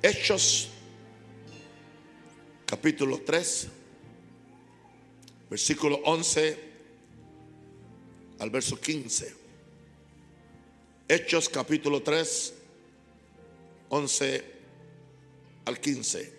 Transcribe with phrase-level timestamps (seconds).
[0.00, 0.68] Hechos
[2.64, 3.68] capítulo 3,
[5.50, 6.58] versículo 11
[8.38, 9.34] al verso 15.
[11.08, 12.54] Hechos capítulo 3,
[13.88, 14.44] 11
[15.64, 16.32] al 15.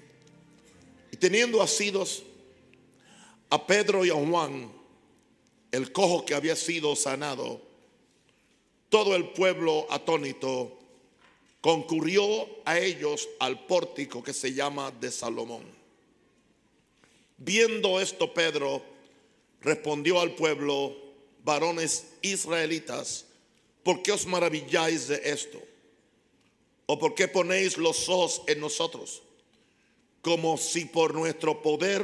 [1.11, 2.23] Y teniendo asidos
[3.49, 4.71] a Pedro y a Juan,
[5.73, 7.61] el cojo que había sido sanado,
[8.87, 10.78] todo el pueblo atónito
[11.61, 15.63] concurrió a ellos al pórtico que se llama de Salomón.
[17.37, 18.81] Viendo esto, Pedro
[19.61, 20.95] respondió al pueblo,
[21.43, 23.25] varones israelitas,
[23.83, 25.59] ¿por qué os maravilláis de esto?
[26.85, 29.21] ¿O por qué ponéis los ojos en nosotros?
[30.21, 32.03] Como si por nuestro poder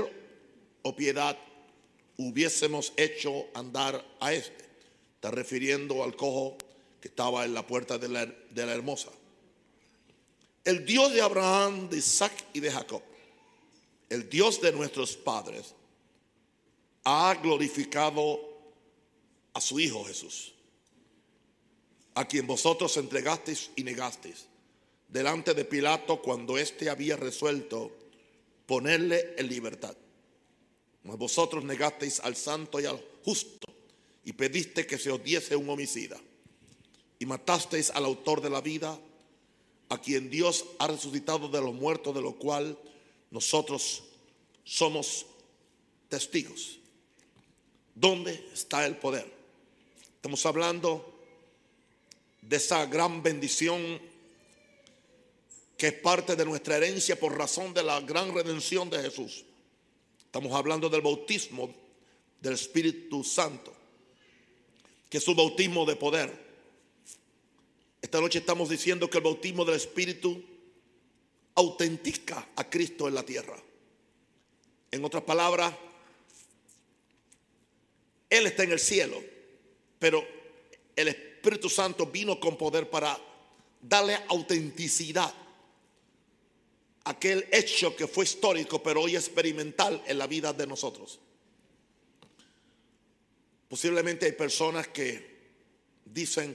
[0.84, 1.38] o piedad
[2.18, 4.64] hubiésemos hecho andar a este.
[5.16, 6.58] Está refiriendo al cojo
[7.02, 9.10] que estaba en la puerta de la, de la hermosa.
[10.66, 13.02] El Dios de Abraham, de Isaac y de Jacob,
[14.10, 15.74] el Dios de nuestros padres,
[17.04, 18.40] ha glorificado
[19.54, 20.54] a su Hijo Jesús,
[22.16, 24.48] a quien vosotros entregasteis y negasteis
[25.08, 27.92] delante de Pilato cuando éste había resuelto
[28.66, 29.96] ponerle en libertad.
[31.04, 33.68] Mas vosotros negasteis al santo y al justo
[34.24, 36.20] y pediste que se os diese un homicida.
[37.20, 39.00] Y matasteis al autor de la vida,
[39.90, 42.78] a quien Dios ha resucitado de los muertos, de lo cual
[43.32, 44.04] nosotros
[44.64, 45.26] somos
[46.10, 46.80] testigos.
[47.94, 49.32] ¿Dónde está el poder?
[50.16, 51.14] Estamos hablando
[52.42, 54.00] de esa gran bendición
[55.78, 59.44] que es parte de nuestra herencia por razón de la gran redención de Jesús.
[60.20, 61.74] Estamos hablando del bautismo
[62.42, 63.74] del Espíritu Santo,
[65.10, 66.45] que es un bautismo de poder.
[68.06, 70.40] Esta noche estamos diciendo que el bautismo del Espíritu
[71.56, 73.58] autentica a Cristo en la tierra.
[74.92, 75.74] En otras palabras,
[78.30, 79.20] Él está en el cielo,
[79.98, 80.24] pero
[80.96, 83.20] el Espíritu Santo vino con poder para
[83.82, 85.34] darle autenticidad
[87.06, 91.20] aquel hecho que fue histórico, pero hoy experimental en la vida de nosotros.
[93.68, 95.38] Posiblemente hay personas que
[96.06, 96.54] dicen,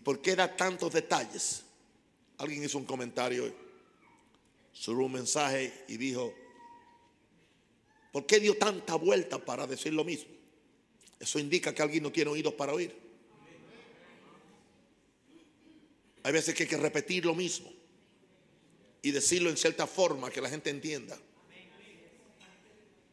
[0.00, 1.62] ¿y por qué da tantos detalles?
[2.38, 3.54] Alguien hizo un comentario
[4.72, 6.32] sobre un mensaje y dijo,
[8.10, 10.32] ¿por qué dio tanta vuelta para decir lo mismo?
[11.18, 12.96] Eso indica que alguien no tiene oídos para oír.
[16.22, 17.70] Hay veces que hay que repetir lo mismo
[19.02, 21.18] y decirlo en cierta forma que la gente entienda.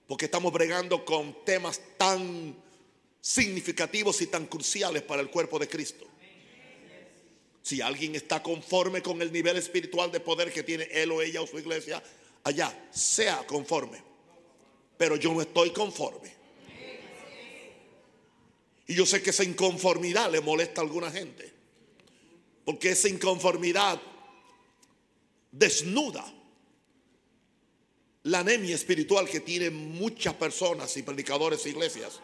[0.07, 2.55] Porque estamos bregando con temas tan
[3.19, 6.07] significativos y tan cruciales para el cuerpo de Cristo.
[7.67, 11.41] Si alguien está conforme con el nivel espiritual de poder que tiene él o ella
[11.41, 12.01] o su iglesia,
[12.45, 14.01] allá, sea conforme.
[14.97, 16.33] Pero yo no estoy conforme.
[18.87, 21.51] Y yo sé que esa inconformidad le molesta a alguna gente.
[22.63, 24.01] Porque esa inconformidad
[25.51, 26.23] desnuda
[28.23, 32.21] la anemia espiritual que tienen muchas personas y predicadores e iglesias.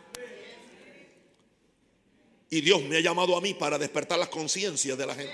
[2.53, 5.33] Y Dios me ha llamado a mí para despertar las conciencias de la gente.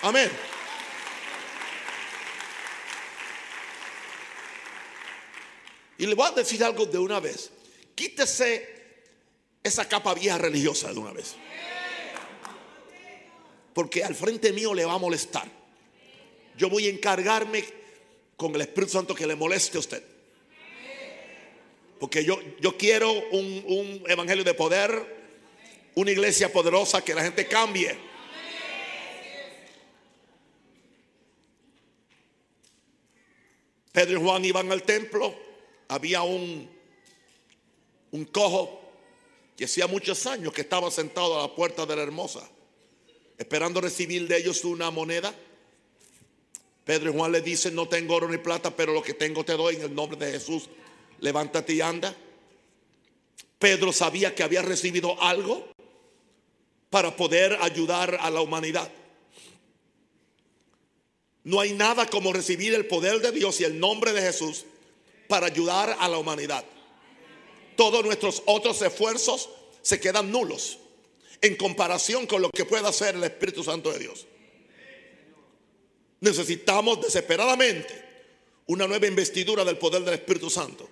[0.00, 0.30] Amén.
[5.98, 7.50] Y le voy a decir algo de una vez.
[7.94, 8.66] Quítese
[9.62, 11.34] esa capa vieja religiosa de una vez
[13.74, 15.46] porque al frente mío le va a molestar.
[16.56, 17.64] Yo voy a encargarme
[18.36, 20.13] con el Espíritu Santo que le moleste a usted.
[22.04, 24.92] Porque yo, yo quiero un, un evangelio de poder,
[25.94, 27.96] una iglesia poderosa que la gente cambie.
[33.90, 35.34] Pedro y Juan iban al templo,
[35.88, 36.70] había un,
[38.10, 38.82] un cojo
[39.56, 42.46] que hacía muchos años que estaba sentado a la puerta de la hermosa
[43.38, 45.34] esperando recibir de ellos una moneda.
[46.84, 49.54] Pedro y Juan le dicen, no tengo oro ni plata, pero lo que tengo te
[49.54, 50.68] doy en el nombre de Jesús.
[51.20, 52.14] Levántate y anda.
[53.58, 55.66] Pedro sabía que había recibido algo
[56.90, 58.90] para poder ayudar a la humanidad.
[61.44, 64.64] No hay nada como recibir el poder de Dios y el nombre de Jesús
[65.28, 66.64] para ayudar a la humanidad.
[67.76, 69.50] Todos nuestros otros esfuerzos
[69.82, 70.78] se quedan nulos
[71.40, 74.26] en comparación con lo que pueda hacer el Espíritu Santo de Dios.
[76.20, 78.02] Necesitamos desesperadamente
[78.66, 80.88] una nueva investidura del poder del Espíritu Santo.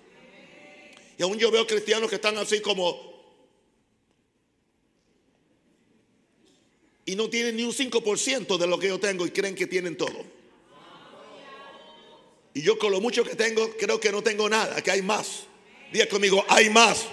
[1.23, 3.13] Aún yo veo cristianos que están así como
[7.05, 9.97] y no tienen ni un 5% de lo que yo tengo y creen que tienen
[9.97, 10.25] todo.
[12.53, 15.43] Y yo con lo mucho que tengo, creo que no tengo nada, que hay más.
[15.91, 17.05] Diga conmigo, hay más.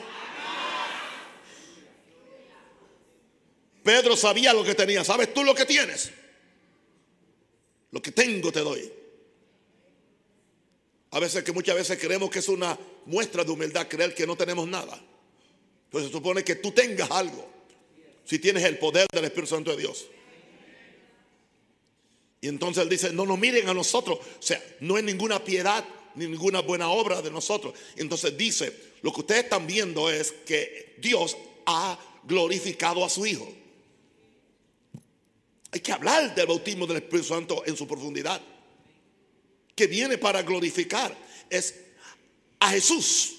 [3.83, 5.03] Pedro sabía lo que tenía.
[5.05, 6.11] ¿Sabes tú lo que tienes?
[7.91, 9.00] Lo que tengo te doy.
[11.13, 14.37] A veces que muchas veces creemos que es una muestra de humildad creer que no
[14.37, 15.01] tenemos nada.
[15.91, 17.49] Pues se supone que tú tengas algo.
[18.25, 20.07] Si tienes el poder del Espíritu Santo de Dios.
[22.41, 24.19] Y entonces él dice, no nos miren a nosotros.
[24.19, 25.85] O sea, no es ninguna piedad
[26.15, 27.75] ni ninguna buena obra de nosotros.
[27.97, 28.73] Entonces dice,
[29.03, 31.37] lo que ustedes están viendo es que Dios
[31.67, 33.53] ha glorificado a su Hijo.
[35.73, 38.41] Hay que hablar del bautismo del Espíritu Santo en su profundidad.
[39.81, 41.17] Que viene para glorificar.
[41.49, 41.75] Es
[42.59, 43.37] a Jesús.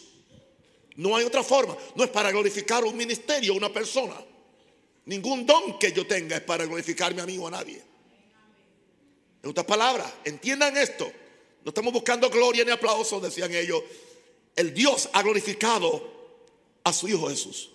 [0.96, 1.78] No hay otra forma.
[1.94, 4.16] No es para glorificar un ministerio, una persona.
[5.06, 7.80] Ningún don que yo tenga es para glorificarme a mí o a nadie.
[9.44, 11.12] En otras palabras, entiendan esto.
[11.64, 13.84] No estamos buscando gloria ni aplauso, decían ellos.
[14.56, 16.12] El Dios ha glorificado
[16.84, 17.70] a su Hijo Jesús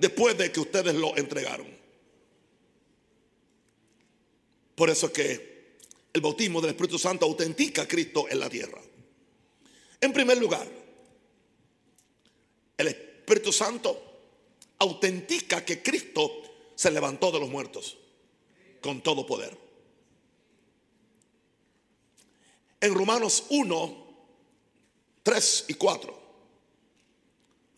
[0.00, 1.68] después de que ustedes lo entregaron.
[4.74, 5.51] Por eso es que
[6.12, 8.80] el bautismo del Espíritu Santo autentica a Cristo en la tierra.
[10.00, 10.68] En primer lugar,
[12.76, 14.12] el Espíritu Santo
[14.78, 16.42] autentica que Cristo
[16.74, 17.96] se levantó de los muertos
[18.80, 19.56] con todo poder.
[22.80, 24.06] En Romanos 1,
[25.22, 26.22] 3 y 4,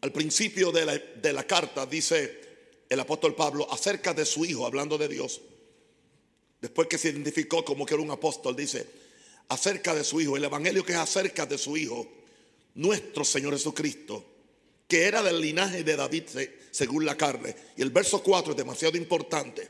[0.00, 2.40] al principio de la, de la carta dice
[2.88, 5.42] el apóstol Pablo acerca de su hijo, hablando de Dios,
[6.64, 8.86] después que se identificó como que era un apóstol, dice,
[9.50, 12.08] acerca de su Hijo, el Evangelio que es acerca de su Hijo,
[12.76, 14.24] nuestro Señor Jesucristo,
[14.88, 16.22] que era del linaje de David
[16.70, 17.54] según la carne.
[17.76, 19.68] Y el verso 4 es demasiado importante,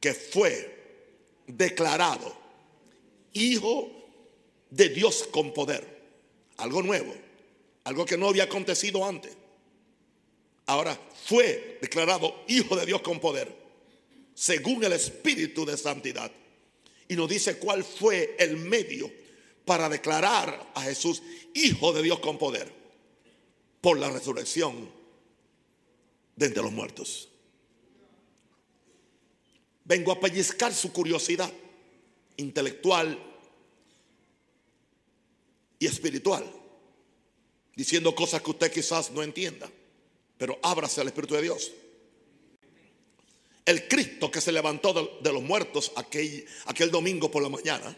[0.00, 2.36] que fue declarado
[3.34, 3.88] Hijo
[4.68, 5.86] de Dios con poder.
[6.56, 7.14] Algo nuevo,
[7.84, 9.36] algo que no había acontecido antes.
[10.66, 13.65] Ahora fue declarado Hijo de Dios con poder
[14.36, 16.30] según el Espíritu de Santidad.
[17.08, 19.10] Y nos dice cuál fue el medio
[19.64, 21.22] para declarar a Jesús
[21.54, 22.70] Hijo de Dios con poder
[23.80, 24.90] por la resurrección
[26.36, 27.30] de entre los muertos.
[29.84, 31.50] Vengo a pellizcar su curiosidad
[32.36, 33.18] intelectual
[35.78, 36.44] y espiritual,
[37.74, 39.70] diciendo cosas que usted quizás no entienda,
[40.36, 41.72] pero ábrase al Espíritu de Dios.
[43.66, 47.94] El Cristo que se levantó de, los muertos aquel, aquel domingo por la mañana,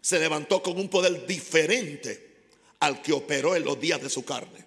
[0.00, 2.46] se levantó con un poder diferente
[2.80, 4.64] al que operó en los días de su carne.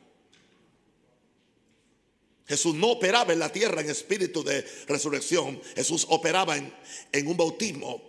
[2.48, 5.60] Jesús no operaba en la tierra en espíritu de resurrección.
[5.76, 6.72] Jesús operaba en,
[7.12, 8.02] en, un bautismo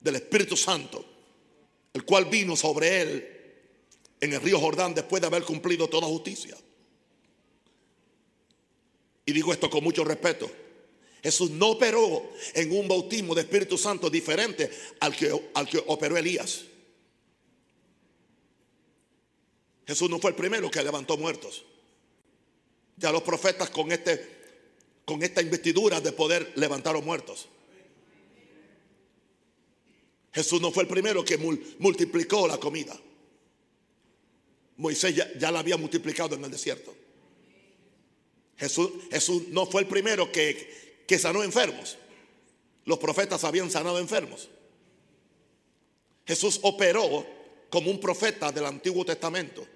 [0.00, 1.04] del Espíritu Santo,
[1.92, 3.34] el cual vino sobre él
[4.20, 6.56] en el río Jordán después de haber cumplido toda justicia.
[9.26, 10.50] Y digo esto con mucho respeto.
[11.24, 12.22] Jesús no operó
[12.52, 16.66] en un bautismo de Espíritu Santo diferente al que, al que operó Elías.
[19.86, 21.64] Jesús no fue el primero que levantó muertos.
[22.98, 24.22] Ya los profetas con, este,
[25.06, 27.48] con esta investidura de poder levantaron muertos.
[30.30, 33.00] Jesús no fue el primero que multiplicó la comida.
[34.76, 36.94] Moisés ya, la había multiplicado en el desierto.
[38.58, 41.96] Jesús, Jesús no fue el primero que, que sanó enfermos.
[42.84, 44.48] Los profetas habían sanado enfermos.
[46.26, 47.26] Jesús operó
[47.70, 49.66] como un profeta del Antiguo Testamento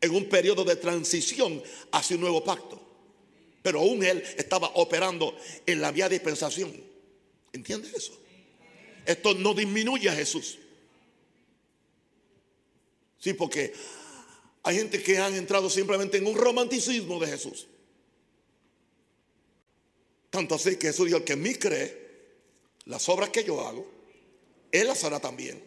[0.00, 2.80] en un periodo de transición hacia un nuevo pacto.
[3.62, 6.72] Pero aún él estaba operando en la vía de dispensación.
[7.52, 8.18] ¿Entiendes eso?
[9.04, 10.58] Esto no disminuye a Jesús.
[13.18, 13.72] Sí, porque
[14.62, 17.66] hay gente que han entrado simplemente en un romanticismo de Jesús.
[20.30, 22.08] Tanto así que Jesús dijo, el que en mí cree,
[22.84, 23.86] las obras que yo hago,
[24.70, 25.62] Él las hará también.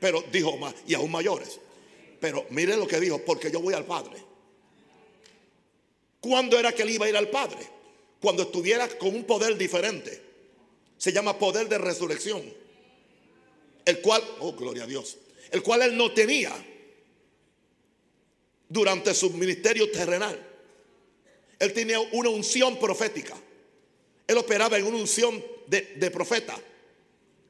[0.00, 1.58] Pero dijo más, y aún mayores.
[2.20, 4.16] Pero mire lo que dijo, porque yo voy al Padre.
[6.20, 7.58] ¿Cuándo era que él iba a ir al Padre?
[8.20, 10.22] Cuando estuviera con un poder diferente.
[10.96, 12.42] Se llama poder de resurrección.
[13.84, 15.16] El cual, oh gloria a Dios,
[15.50, 16.52] el cual él no tenía
[18.68, 20.44] durante su ministerio terrenal.
[21.58, 23.34] Él tenía una unción profética.
[24.28, 26.56] Él operaba en una unción de, profeta.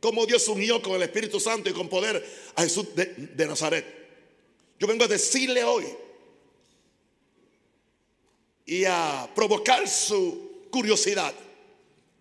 [0.00, 3.85] Como Dios unió con el Espíritu Santo y con poder a Jesús de, Nazaret.
[4.78, 5.85] Yo vengo a decirle hoy
[8.64, 11.35] y a provocar su curiosidad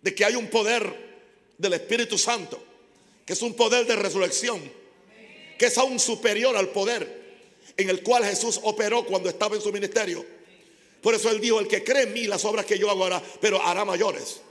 [0.01, 1.07] de que hay un poder
[1.57, 2.61] del Espíritu Santo,
[3.25, 4.59] que es un poder de resurrección,
[5.57, 7.27] que es aún superior al poder
[7.77, 10.25] en el cual Jesús operó cuando estaba en su ministerio.
[11.01, 13.21] Por eso él dijo, el que cree en mí, las obras que yo hago hará,
[13.39, 14.41] pero hará mayores.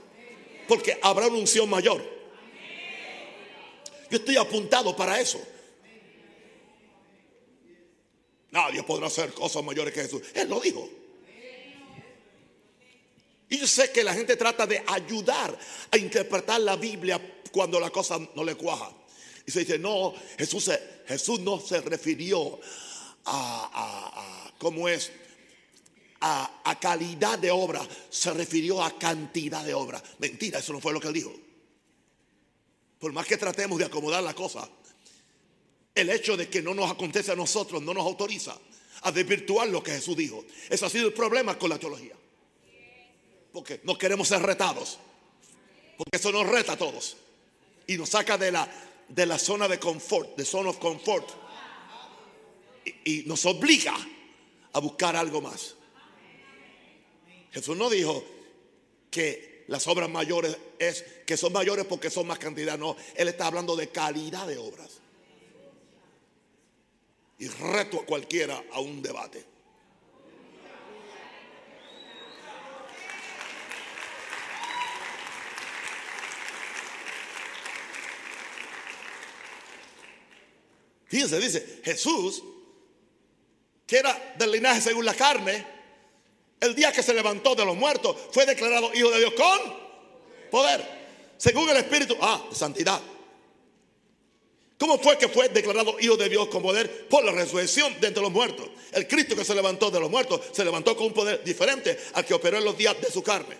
[0.67, 2.03] Porque habrá una unción mayor.
[4.09, 5.41] Yo estoy apuntado para eso.
[8.51, 10.21] Nadie podrá hacer cosas mayores que Jesús.
[10.33, 10.89] Él lo dijo.
[13.49, 15.57] Y yo sé que la gente trata de ayudar
[15.91, 17.21] a interpretar la Biblia
[17.51, 18.91] cuando la cosa no le cuaja.
[19.45, 20.69] Y se dice, no, Jesús,
[21.07, 22.59] Jesús no se refirió
[23.25, 25.11] a, ¿cómo es?
[26.29, 30.01] A, calidad de obra, se refirió a cantidad de obra.
[30.19, 31.33] Mentira, eso no fue lo que él dijo.
[32.99, 34.67] Por más que tratemos de acomodar la cosa,
[35.95, 38.57] el hecho de que no nos acontece a nosotros no nos autoriza
[39.03, 40.43] a desvirtuar lo que Jesús dijo.
[40.69, 42.15] Ese ha sido el problema con la teología.
[43.53, 44.99] Porque no queremos ser retados.
[45.97, 47.17] Porque eso nos reta a todos.
[47.87, 48.69] Y nos saca de la,
[49.07, 51.29] de la zona de confort, de zone of comfort.
[53.05, 53.95] Y nos obliga
[54.73, 55.76] a buscar algo más.
[57.51, 58.23] Jesús no dijo
[59.09, 62.77] que las obras mayores es que son mayores porque son más cantidad.
[62.77, 64.99] No, Él está hablando de calidad de obras.
[67.39, 69.45] Y reto a cualquiera a un debate.
[81.07, 82.43] Fíjense, dice Jesús,
[83.85, 85.76] que era del linaje según la carne,
[86.59, 89.87] el día que se levantó de los muertos, fue declarado hijo de Dios con
[90.49, 90.83] poder,
[91.37, 93.01] según el Espíritu, ah, santidad.
[94.79, 97.07] ¿Cómo fue que fue declarado hijo de Dios con poder?
[97.07, 98.69] Por la resurrección de entre los muertos.
[98.91, 102.25] El Cristo que se levantó de los muertos se levantó con un poder diferente al
[102.25, 103.57] que operó en los días de su carne.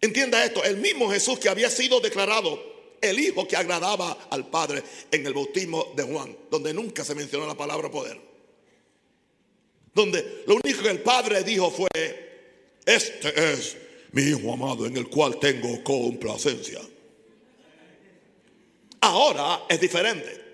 [0.00, 4.82] Entienda esto, el mismo Jesús que había sido declarado el hijo que agradaba al Padre
[5.10, 8.27] en el bautismo de Juan, donde nunca se mencionó la palabra poder.
[9.94, 11.88] Donde lo único que el Padre dijo fue,
[12.84, 13.76] este es
[14.12, 16.80] mi hijo amado en el cual tengo complacencia.
[19.00, 20.44] Ahora es diferente.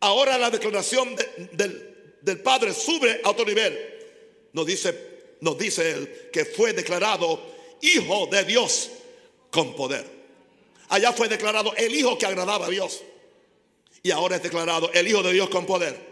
[0.00, 1.16] Ahora la declaración
[1.52, 3.76] del, del, Padre sube a otro nivel.
[4.52, 4.94] Nos dice,
[5.40, 7.40] nos dice él que fue declarado
[7.80, 8.90] hijo de Dios
[9.50, 10.18] con poder.
[10.88, 13.02] Allá fue declarado el Hijo que agradaba a Dios.
[14.02, 16.07] Y ahora es declarado el Hijo de Dios con poder.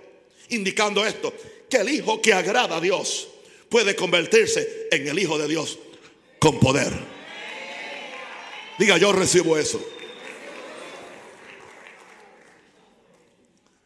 [0.50, 1.32] Indicando esto,
[1.68, 3.28] que el Hijo que agrada a Dios
[3.68, 5.78] puede convertirse en el Hijo de Dios
[6.38, 6.92] con poder.
[8.78, 9.80] Diga, yo recibo eso.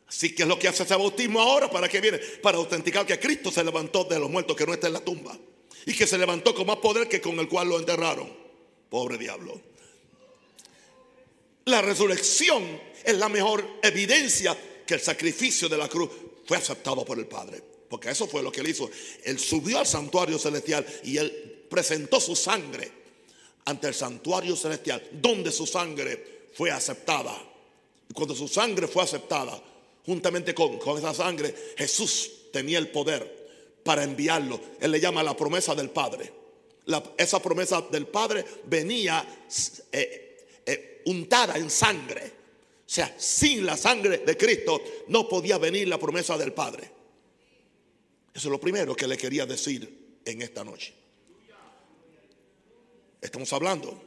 [0.09, 1.71] Así que es lo que hace ese bautismo ahora.
[1.71, 2.19] ¿Para qué viene?
[2.19, 5.39] Para autenticar que Cristo se levantó de los muertos, que no está en la tumba.
[5.87, 8.31] Y que se levantó con más poder que con el cual lo enterraron.
[8.91, 9.59] Pobre diablo.
[11.67, 16.11] La resurrección es la mejor evidencia que el sacrificio de la cruz
[16.51, 17.63] fue aceptado por el Padre.
[17.89, 18.91] Porque eso fue lo que él hizo.
[19.23, 22.91] Él subió al santuario celestial y él presentó su sangre
[23.67, 27.41] ante el santuario celestial, donde su sangre fue aceptada.
[28.09, 29.63] Y cuando su sangre fue aceptada,
[30.05, 34.59] juntamente con, con esa sangre, Jesús tenía el poder para enviarlo.
[34.81, 36.33] Él le llama la promesa del Padre.
[37.17, 39.25] esa promesa del Padre venía
[39.93, 42.40] eh, untada en sangre.
[42.91, 46.91] O sea, sin la sangre de Cristo no podía venir la promesa del Padre.
[48.35, 50.93] Eso es lo primero que le quería decir en esta noche.
[53.21, 54.03] Estamos hablando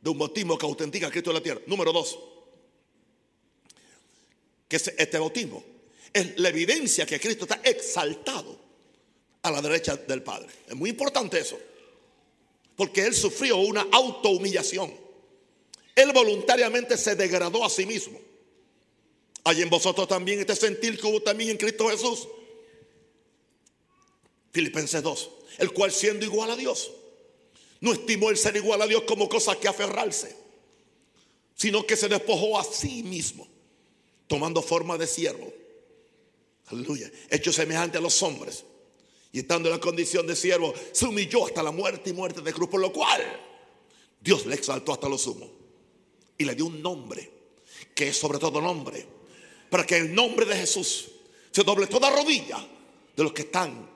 [0.00, 1.60] de un bautismo que autentica a Cristo en la tierra.
[1.68, 2.18] Número dos,
[4.66, 5.62] que este bautismo
[6.12, 8.58] es la evidencia que Cristo está exaltado
[9.42, 10.48] a la derecha del Padre.
[10.66, 11.56] Es muy importante eso,
[12.74, 15.03] porque Él sufrió una autohumillación.
[15.94, 18.20] Él voluntariamente se degradó a sí mismo.
[19.44, 22.26] Hay en vosotros también este sentir que hubo también en Cristo Jesús.
[24.52, 26.92] Filipenses 2, el cual siendo igual a Dios,
[27.80, 30.36] no estimó el ser igual a Dios como cosa que aferrarse,
[31.54, 33.46] sino que se despojó a sí mismo,
[34.26, 35.52] tomando forma de siervo.
[36.66, 38.64] Aleluya, hecho semejante a los hombres.
[39.32, 42.52] Y estando en la condición de siervo, se humilló hasta la muerte y muerte de
[42.52, 43.20] cruz, por lo cual
[44.20, 45.63] Dios le exaltó hasta lo sumo
[46.36, 47.30] y le dio un nombre,
[47.94, 49.06] que es sobre todo nombre,
[49.70, 51.10] para que el nombre de Jesús
[51.50, 52.66] se doble toda rodilla
[53.16, 53.90] de los que están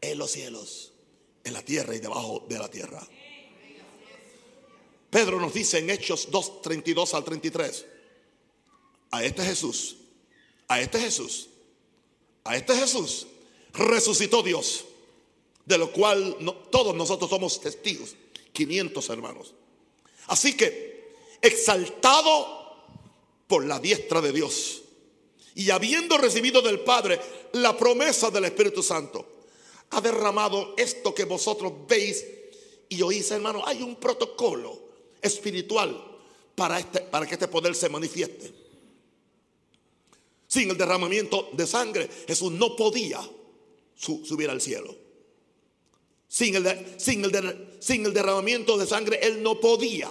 [0.00, 0.92] en los cielos,
[1.44, 3.06] en la tierra y debajo de la tierra.
[5.10, 7.86] Pedro nos dice en Hechos 2, 32 al 33,
[9.10, 9.96] a este Jesús,
[10.68, 11.48] a este Jesús,
[12.44, 13.26] a este Jesús
[13.72, 14.84] resucitó Dios,
[15.64, 16.36] de lo cual
[16.70, 18.16] todos nosotros somos testigos
[18.52, 19.54] 500 hermanos.
[20.26, 20.99] Así que,
[21.40, 22.60] exaltado
[23.46, 24.82] por la diestra de Dios
[25.54, 27.20] y habiendo recibido del Padre
[27.52, 29.26] la promesa del Espíritu Santo,
[29.90, 32.24] ha derramado esto que vosotros veis
[32.88, 33.66] y oís, hermano.
[33.66, 34.78] Hay un protocolo
[35.20, 36.18] espiritual
[36.54, 38.52] para, este, para que este poder se manifieste.
[40.46, 43.20] Sin el derramamiento de sangre, Jesús no podía
[43.96, 44.96] subir al cielo.
[46.28, 50.08] Sin el, sin, el sin el derramamiento de sangre, Él no podía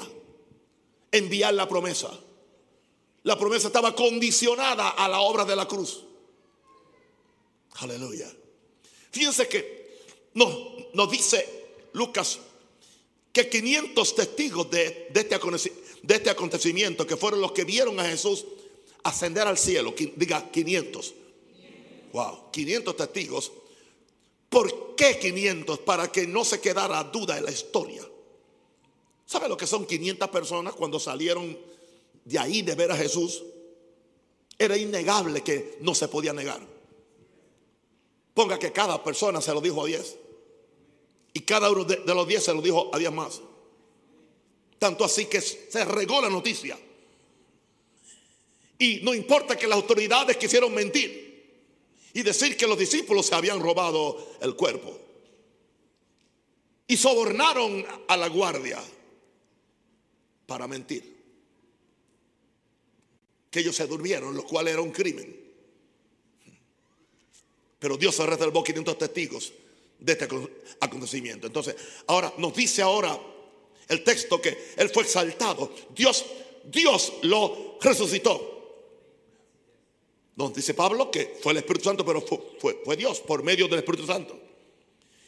[1.11, 2.11] enviar la promesa.
[3.23, 6.03] La promesa estaba condicionada a la obra de la cruz.
[7.75, 8.31] Aleluya.
[9.11, 10.53] Fíjense que nos,
[10.93, 11.47] nos dice
[11.93, 12.39] Lucas
[13.31, 15.39] que 500 testigos de, este
[16.01, 18.45] de este acontecimiento, que fueron los que vieron a Jesús
[19.03, 21.13] ascender al cielo, diga 500.
[22.13, 23.51] Wow, 500 testigos.
[24.49, 25.79] ¿Por qué 500?
[25.79, 28.08] Para que no se quedara duda en la historia.
[29.29, 31.55] ¿Sabe lo que son 500 personas cuando salieron
[32.25, 33.43] de ahí de ver a Jesús?
[34.57, 36.59] Era innegable que no se podía negar.
[38.33, 40.17] Ponga que cada persona se lo dijo a 10.
[41.33, 43.39] Y cada uno de, de los 10 se lo dijo a 10 más.
[44.79, 46.79] Tanto así que se regó la noticia.
[48.79, 51.53] Y no importa que las autoridades quisieron mentir
[52.15, 54.97] y decir que los discípulos se habían robado el cuerpo.
[56.87, 58.81] Y sobornaron a la guardia
[60.49, 61.17] para mentir.
[63.49, 65.33] Que ellos se durmieron, lo cual era un crimen.
[67.77, 69.53] Pero Dios se reservó 500 testigos
[69.99, 70.27] de este
[70.81, 71.47] acontecimiento.
[71.47, 71.75] Entonces,
[72.07, 73.17] ahora nos dice ahora
[73.87, 75.71] el texto que él fue exaltado.
[75.95, 76.25] Dios,
[76.65, 78.57] Dios lo resucitó.
[80.35, 84.05] Nos dice Pablo que fue el Espíritu Santo, pero fue, Dios por medio del Espíritu
[84.05, 84.37] Santo.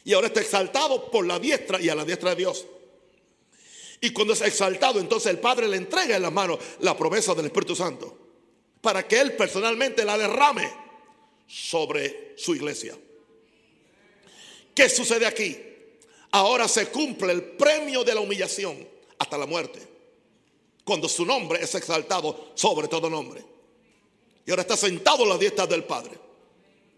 [0.04, 2.66] Y ahora está exaltado por la diestra y a la diestra de Dios.
[4.04, 7.46] Y cuando es exaltado, entonces el Padre le entrega en las manos la promesa del
[7.46, 8.18] Espíritu Santo
[8.80, 10.68] para que Él personalmente la derrame
[11.46, 12.98] sobre su iglesia.
[14.74, 15.56] ¿Qué sucede aquí?
[16.32, 18.76] Ahora se cumple el premio de la humillación
[19.18, 19.80] hasta la muerte.
[20.82, 23.44] Cuando su nombre es exaltado sobre todo nombre.
[24.44, 26.18] Y ahora está sentado a la diestra del Padre.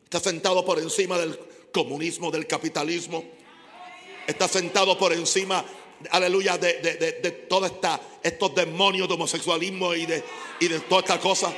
[0.05, 1.38] Está sentado por encima del
[1.71, 3.25] comunismo, del capitalismo.
[4.27, 5.62] Está sentado por encima,
[6.11, 7.71] aleluya, de, de, todos
[8.23, 10.23] estos demonios de homosexualismo y de,
[10.61, 11.53] y de toda esta cosa.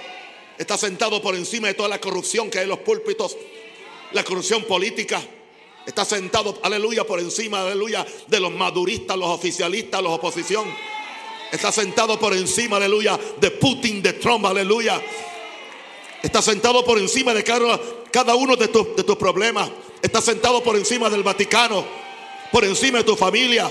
[0.58, 3.36] Está sentado por encima de toda la corrupción que hay en los púlpitos,
[4.12, 5.22] la corrupción política
[5.86, 10.66] Está sentado, aleluya, por encima, aleluya, de los maduristas, los oficialistas, los oposición.
[11.52, 15.00] Está sentado por encima, aleluya, de Putin, de Trump, aleluya.
[16.24, 17.80] Está sentado por encima de cada,
[18.10, 19.70] cada uno de, de tus problemas.
[20.02, 21.86] Está sentado por encima del Vaticano,
[22.50, 23.70] por encima de tu familia.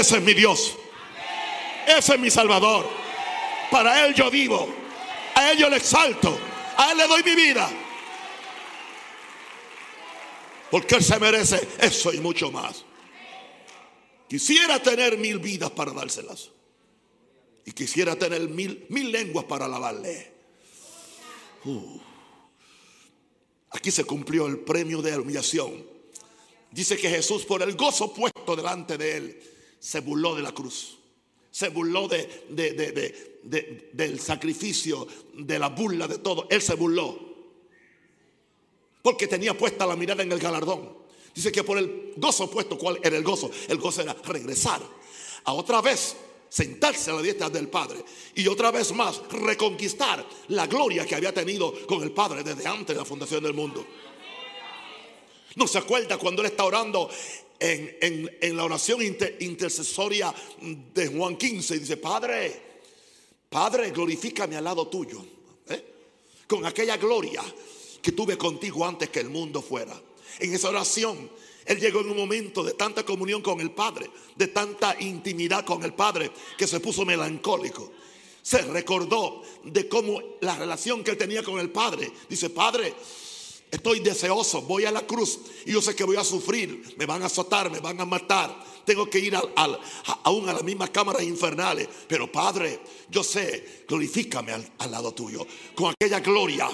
[0.00, 0.78] Ese es mi Dios.
[1.86, 2.88] Ese es mi Salvador.
[3.70, 4.66] Para Él yo vivo.
[5.34, 6.38] A Él yo le exalto.
[6.78, 7.70] A Él le doy mi vida.
[10.70, 12.82] Porque Él se merece eso y mucho más.
[14.26, 16.50] Quisiera tener mil vidas para dárselas.
[17.66, 20.32] Y quisiera tener mil, mil lenguas para alabarle.
[21.66, 22.00] Uh.
[23.72, 25.84] Aquí se cumplió el premio de humillación.
[26.70, 30.98] Dice que Jesús por el gozo puesto delante de él se burló de la cruz.
[31.50, 36.46] Se burló de, del sacrificio, de la burla, de todo.
[36.48, 37.18] Él se burló.
[39.02, 41.00] Porque tenía puesta la mirada en el galardón.
[41.34, 43.50] Dice que por el gozo puesto, ¿cuál era el gozo?
[43.68, 44.80] El gozo era regresar
[45.44, 46.16] a otra vez
[46.48, 51.32] sentarse a la diestra del Padre y otra vez más reconquistar la gloria que había
[51.32, 53.86] tenido con el Padre desde antes de la fundación del mundo.
[55.56, 57.10] No se acuerda cuando él está orando
[57.58, 60.34] en, la oración intercesoria
[60.94, 62.70] de Juan 15 y dice, Padre,
[63.48, 65.24] Padre, glorifícame al lado tuyo.
[65.68, 65.84] ¿eh?
[66.46, 67.42] Con aquella gloria
[68.00, 70.00] que tuve contigo antes que el mundo fuera.
[70.38, 71.30] En esa oración,
[71.66, 75.84] él llegó en un momento de tanta comunión con el Padre, de tanta intimidad con
[75.84, 77.92] el Padre, que se puso melancólico.
[78.42, 82.10] Se recordó de cómo la relación que él tenía con el Padre.
[82.28, 82.94] Dice, Padre,
[83.70, 87.22] estoy deseoso, voy a la cruz y yo sé que voy a sufrir, me van
[87.22, 88.64] a azotar, me van a matar.
[88.84, 89.80] Tengo que ir al,
[90.24, 91.88] aún a las mismas cámaras infernales.
[92.08, 96.68] Pero Padre, yo sé, glorifícame al, al lado tuyo, con aquella gloria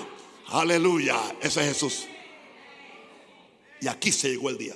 [0.49, 2.07] Aleluya, ese es Jesús.
[3.81, 4.75] Y aquí se llegó el día.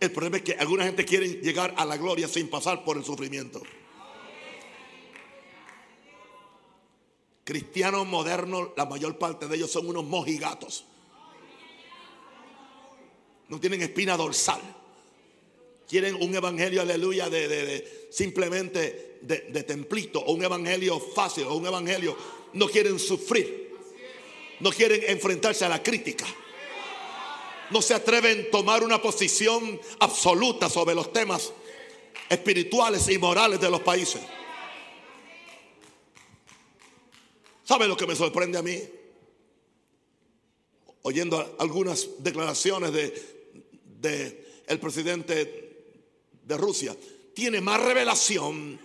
[0.00, 3.04] El problema es que alguna gente quiere llegar a la gloria sin pasar por el
[3.04, 3.62] sufrimiento.
[7.44, 10.84] Cristianos modernos, la mayor parte de ellos son unos mojigatos.
[13.48, 14.60] No tienen espina dorsal.
[15.86, 21.44] quieren un evangelio, aleluya, de, de- de simplemente de, de templito, o un evangelio fácil,
[21.44, 22.16] o un evangelio,
[22.54, 23.70] no quieren sufrir,
[24.60, 26.24] no quieren enfrentarse a la crítica,
[27.70, 31.52] no se atreven a tomar una posición absoluta sobre los temas
[32.30, 34.22] espirituales y morales de los países.
[37.64, 38.78] ¿Sabe lo que me sorprende a mí?
[41.02, 45.96] Oyendo algunas declaraciones de, el presidente
[46.42, 46.94] de Rusia,
[47.34, 48.78] tiene más revelación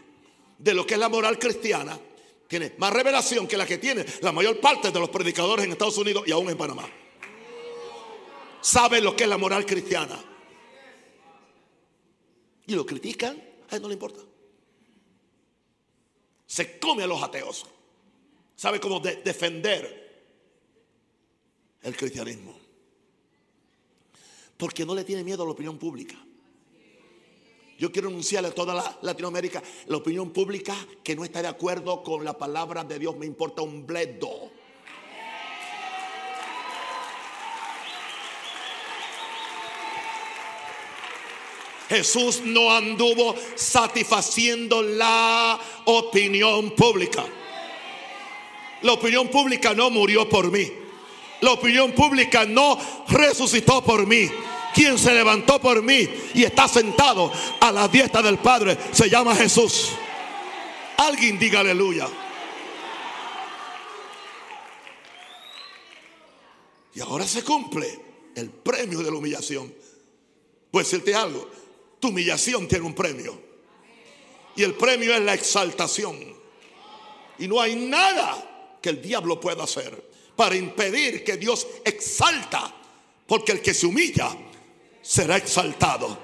[0.58, 2.00] de lo que es la moral cristiana,
[2.48, 5.98] tiene más revelación que la que tiene la mayor parte de los predicadores en Estados
[5.98, 6.89] Unidos y aún en Panamá.
[8.62, 10.24] Sabe lo que es la moral cristiana.
[12.65, 14.22] Y lo critican, a él no le importa.
[16.46, 17.65] Se come a los ateos.
[18.60, 19.82] Sabe cómo de- defender
[21.82, 22.60] el cristianismo.
[24.58, 26.15] Porque no le tiene miedo a la opinión pública.
[27.78, 32.04] Yo quiero anunciarle a toda la Latinoamérica, la opinión pública que no está de acuerdo
[32.04, 34.52] con la palabra de Dios me importa un bledo.
[41.88, 47.26] Jesús no anduvo satisfaciendo la opinión pública.
[48.82, 50.72] La opinión pública no murió por mí.
[51.42, 54.30] La opinión pública no resucitó por mí.
[54.74, 59.36] Quien se levantó por mí y está sentado a la diestra del Padre se llama
[59.36, 59.92] Jesús.
[60.98, 62.08] Alguien diga aleluya.
[66.94, 68.00] Y ahora se cumple
[68.36, 69.74] el premio de la humillación.
[70.72, 71.50] Pues decirte algo,
[72.00, 73.42] tu humillación tiene un premio.
[74.56, 76.18] Y el premio es la exaltación.
[77.38, 78.48] Y no hay nada
[78.82, 82.74] que el diablo pueda hacer para impedir que Dios exalta.
[83.28, 84.30] Porque el que se humilla
[85.02, 86.18] será exaltado.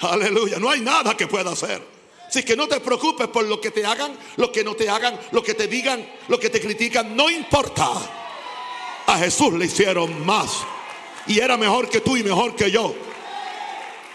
[0.00, 0.58] Aleluya.
[0.58, 1.82] No hay nada que pueda hacer.
[2.26, 5.18] Así que no te preocupes por lo que te hagan, lo que no te hagan,
[5.32, 7.14] lo que te digan, lo que te critican.
[7.14, 7.90] No importa.
[9.06, 10.64] A Jesús le hicieron más.
[11.26, 12.94] Y era mejor que tú y mejor que yo.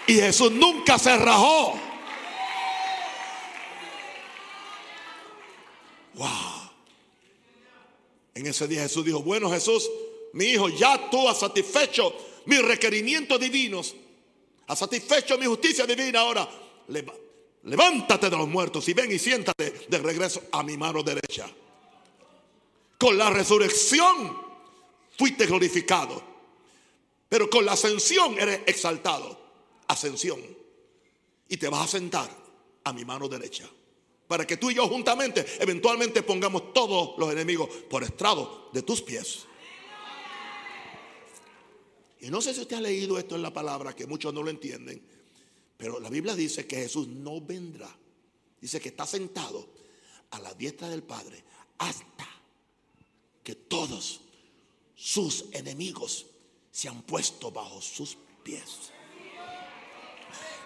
[0.07, 1.77] Y Jesús nunca se rajó.
[6.15, 6.56] Wow.
[8.37, 9.89] En ese día Jesús dijo, bueno Jesús,
[10.33, 12.13] mi hijo, ya tú has satisfecho
[12.45, 13.95] mis requerimientos divinos.
[14.67, 16.19] Has satisfecho mi justicia divina.
[16.19, 16.47] Ahora,
[17.63, 21.49] levántate de los muertos y ven y siéntate de regreso a mi mano derecha.
[22.99, 24.39] Con la resurrección
[25.17, 26.21] fuiste glorificado.
[27.27, 29.35] Pero con la ascensión eres exaltado.
[29.87, 30.39] Ascensión.
[31.49, 32.29] Y te vas a sentar
[32.83, 33.67] a mi mano derecha.
[34.27, 39.01] Para que tú y yo juntamente, eventualmente pongamos todos los enemigos por estrado de tus
[39.01, 39.45] pies.
[42.19, 44.49] Y no sé si usted ha leído esto en la palabra, que muchos no lo
[44.49, 45.01] entienden.
[45.77, 47.89] Pero la Biblia dice que Jesús no vendrá.
[48.59, 49.69] Dice que está sentado
[50.31, 51.43] a la diestra del Padre
[51.77, 52.27] hasta
[53.43, 54.21] que todos
[54.95, 56.25] sus enemigos
[56.71, 58.91] se han puesto bajo sus pies.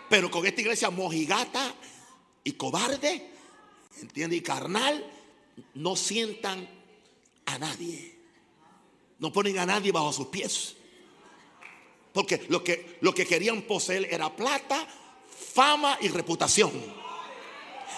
[0.10, 1.76] Pero con esta iglesia mojigata
[2.44, 3.30] y cobarde,
[4.00, 5.06] entiende, y carnal,
[5.76, 6.68] no sientan
[7.46, 8.16] a nadie.
[9.20, 10.76] No ponen a nadie bajo sus pies.
[12.14, 14.88] Porque lo que, lo que querían poseer era plata,
[15.54, 16.72] fama y reputación.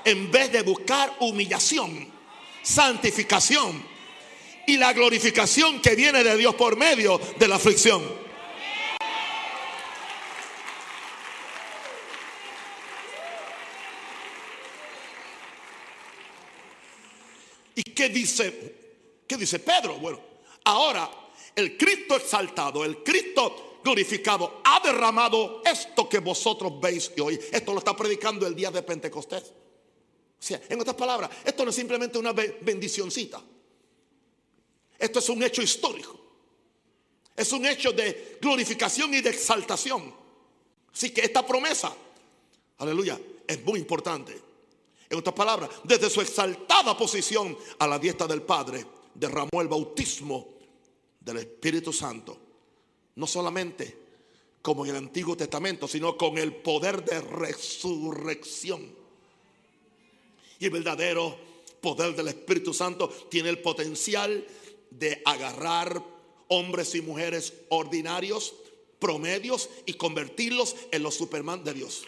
[0.05, 2.11] En vez de buscar humillación,
[2.61, 3.83] santificación
[4.67, 8.22] y la glorificación que viene de Dios por medio de la aflicción.
[17.93, 18.75] Qué dice?
[19.27, 19.95] ¿Qué dice Pedro?
[19.97, 20.19] Bueno,
[20.65, 21.09] ahora
[21.55, 27.39] el Cristo exaltado, el Cristo glorificado ha derramado esto que vosotros veis y oís.
[27.51, 29.43] Esto lo está predicando el día de Pentecostés.
[29.43, 33.41] O sea, en otras palabras, esto no es simplemente una be- bendicioncita.
[34.99, 36.19] Esto es un hecho histórico.
[37.35, 40.13] Es un hecho de glorificación y de exaltación.
[40.93, 41.95] Así que esta promesa,
[42.77, 44.39] aleluya, es muy importante.
[45.13, 50.55] En otras palabras, desde su exaltada posición a la diestra del Padre, derramó el bautismo
[51.19, 52.35] del Espíritu Santo.
[53.13, 53.95] No solamente
[54.59, 58.91] como en el Antiguo Testamento, sino con el poder de resurrección.
[60.57, 61.37] Y el verdadero
[61.79, 64.43] poder del Espíritu Santo tiene el potencial
[64.89, 66.03] de agarrar
[66.47, 68.55] hombres y mujeres ordinarios,
[68.97, 72.03] promedios y convertirlos en los Superman de Dios.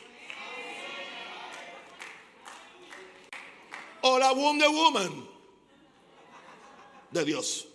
[4.08, 5.28] O la Wonder Woman
[7.10, 7.68] de Dios.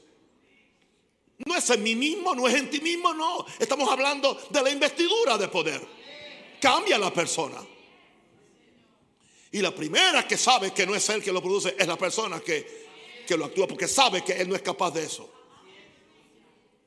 [1.45, 3.45] No es en mí mismo, no es en ti mismo, no.
[3.59, 5.85] Estamos hablando de la investidura de poder.
[6.61, 7.61] cambia la persona.
[9.51, 12.39] Y la primera que sabe que no es él que lo produce es la persona
[12.39, 15.29] que, que lo actúa porque sabe que él no es capaz de eso.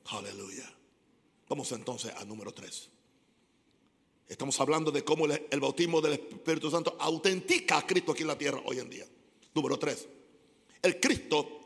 [0.06, 0.74] Aleluya.
[1.50, 2.90] Vamos entonces al número 3.
[4.30, 8.38] Estamos hablando de cómo el, bautismo del Espíritu Santo autentica a Cristo aquí en la
[8.38, 9.06] tierra hoy en día.
[9.54, 10.08] Número 3.
[10.82, 11.60] El Cristo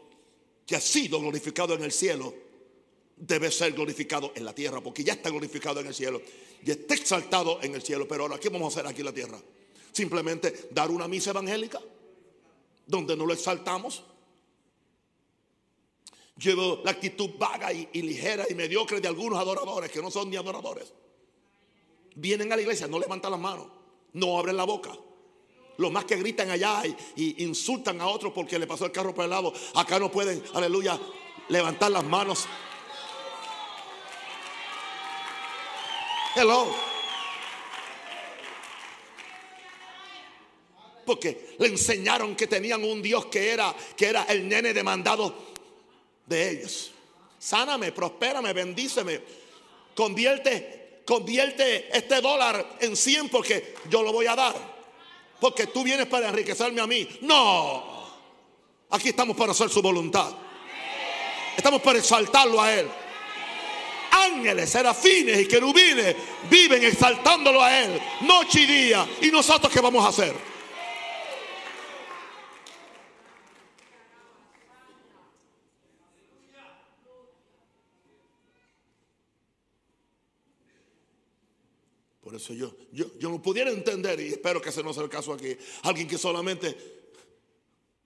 [0.66, 2.34] que ha sido glorificado en el cielo
[3.16, 6.22] debe ser glorificado en la tierra, porque ya está glorificado en el cielo
[6.64, 8.08] y está exaltado en el cielo.
[8.08, 9.40] Pero ahora, ¿qué vamos a hacer aquí en la tierra?
[9.92, 11.80] Simplemente dar una misa evangélica
[12.86, 14.04] donde no lo exaltamos.
[16.38, 20.36] Llevo la actitud vaga y, ligera y mediocre de algunos adoradores que no son ni
[20.36, 20.94] adoradores.
[22.16, 23.68] Vienen a la iglesia, no levantan las manos,
[24.14, 24.92] no abren la boca.
[25.78, 26.82] Lo más que gritan allá
[27.16, 29.54] y, insultan a otros porque le pasó el carro por el lado.
[29.76, 31.00] Acá no pueden, aleluya,
[31.50, 32.46] levantar las manos.
[36.36, 36.68] Hello.
[41.06, 45.34] Porque le enseñaron que tenían un Dios que era, que era el nene demandado
[46.26, 46.92] de ellos.
[47.38, 49.22] Sáname, prospérame, bendíceme.
[49.96, 54.77] Convierte, convierte este dólar en 100 porque yo lo voy a dar
[55.40, 57.08] porque tú vienes para enriquecerme a mí.
[57.22, 57.98] No.
[58.90, 60.32] Aquí estamos para hacer su voluntad.
[61.56, 62.88] Estamos para exaltarlo a Él.
[64.12, 66.16] Ángeles, serafines y querubines
[66.50, 69.08] viven exaltándolo a Él noche y día.
[69.22, 70.57] ¿Y nosotros qué vamos a hacer?
[82.38, 85.58] Yo, yo, yo no pudiera entender, y espero que ese no sea el caso aquí,
[85.84, 87.12] alguien que solamente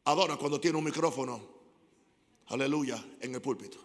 [0.05, 1.41] adora cuando tiene un micrófono,
[2.47, 3.77] aleluya, en el púlpito.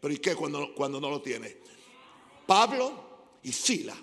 [0.00, 1.56] Pero ¿y qué cuando, cuando no lo tiene?
[2.46, 3.96] Pablo y Sila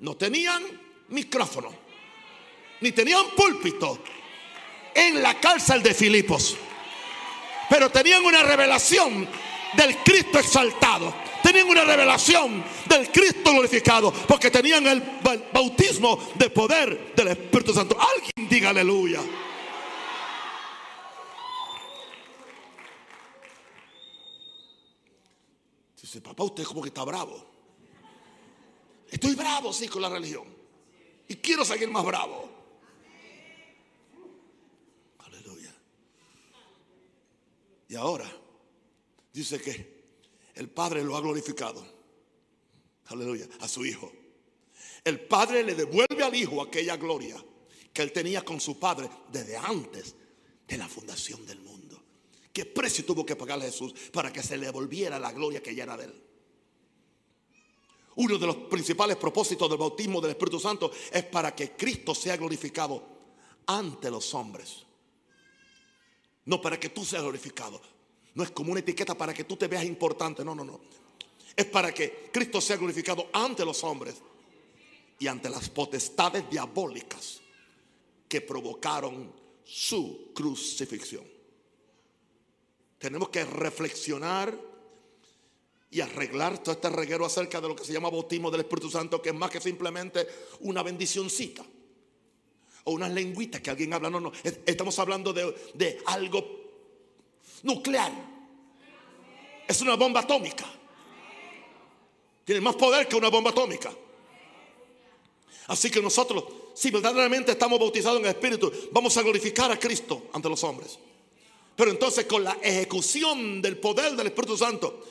[0.00, 0.62] no tenían
[1.08, 1.70] micrófono,
[2.80, 3.98] ni tenían púlpito
[4.94, 6.56] en la cárcel de Filipos,
[7.68, 9.28] pero tenían una revelación
[9.76, 11.27] del Cristo exaltado
[11.58, 15.02] tenían una revelación del Cristo glorificado, porque tenían el
[15.52, 17.96] bautismo de poder del Espíritu Santo.
[17.98, 19.20] Alguien diga aleluya.
[26.00, 27.44] Dice, papá, usted como que está bravo.
[29.10, 30.44] Estoy bravo, sí, con la religión.
[31.26, 32.48] Y quiero seguir más bravo.
[35.18, 35.74] Aleluya.
[37.88, 38.30] Y ahora
[39.32, 39.97] dice que
[40.58, 41.86] el Padre lo ha glorificado.
[43.06, 44.10] Aleluya, a su Hijo.
[45.04, 47.42] El Padre le devuelve al Hijo aquella gloria
[47.92, 50.16] que él tenía con su Padre desde antes
[50.66, 52.02] de la fundación del mundo.
[52.52, 55.84] ¿Qué precio tuvo que pagar Jesús para que se le devolviera la gloria que ya
[55.84, 56.22] era de él?
[58.16, 62.36] Uno de los principales propósitos del bautismo del Espíritu Santo es para que Cristo sea
[62.36, 63.00] glorificado
[63.64, 64.84] ante los hombres.
[66.46, 67.80] No para que tú seas glorificado,
[68.38, 70.44] no es como una etiqueta para que tú te veas importante.
[70.44, 70.80] No, no, no.
[71.56, 74.14] Es para que Cristo sea glorificado ante los hombres
[75.18, 77.40] y ante las potestades diabólicas
[78.28, 79.32] que provocaron
[79.64, 81.24] su crucifixión.
[82.98, 84.56] Tenemos que reflexionar
[85.90, 89.20] y arreglar todo este reguero acerca de lo que se llama bautismo del Espíritu Santo,
[89.20, 90.28] que es más que simplemente
[90.60, 91.64] una bendicioncita
[92.84, 94.10] o unas lengüitas que alguien habla.
[94.10, 94.30] No, no,
[94.64, 96.57] estamos hablando de, de algo
[97.62, 98.12] nuclear.
[99.66, 100.64] Es una bomba atómica.
[102.44, 103.92] Tiene más poder que una bomba atómica.
[105.66, 106.44] Así que nosotros,
[106.74, 110.98] si verdaderamente estamos bautizados en el Espíritu, vamos a glorificar a Cristo ante los hombres.
[111.76, 115.04] Pero entonces con la ejecución del poder del Espíritu Santo,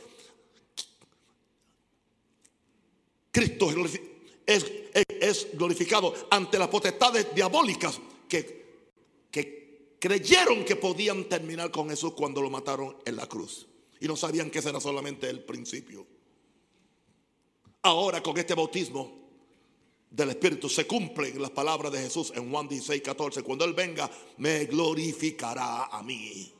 [3.31, 3.69] Cristo
[4.45, 8.66] es glorificado ante las potestades diabólicas que
[9.99, 13.67] creyeron que podían terminar con Jesús cuando lo mataron en la cruz.
[13.99, 16.05] Y no sabían que ese era solamente el principio.
[17.81, 19.27] Ahora con este bautismo
[20.09, 23.43] del Espíritu se cumplen las palabras de Jesús en Juan 16, 14.
[23.43, 26.51] Cuando Él venga, me glorificará a mí.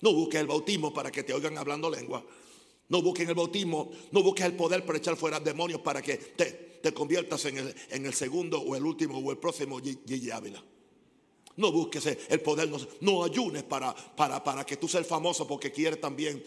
[0.00, 2.24] No busques el bautismo para que te oigan hablando lengua.
[2.88, 6.78] No busques el bautismo, no busques el poder para echar fuera demonios para que te,
[6.82, 10.62] te conviertas en el, en el segundo o el último o el próximo Gigi Ávila.
[11.56, 16.00] No busques el poder, no, ayunes para, para, para, que tú seas famoso porque quieres
[16.00, 16.42] también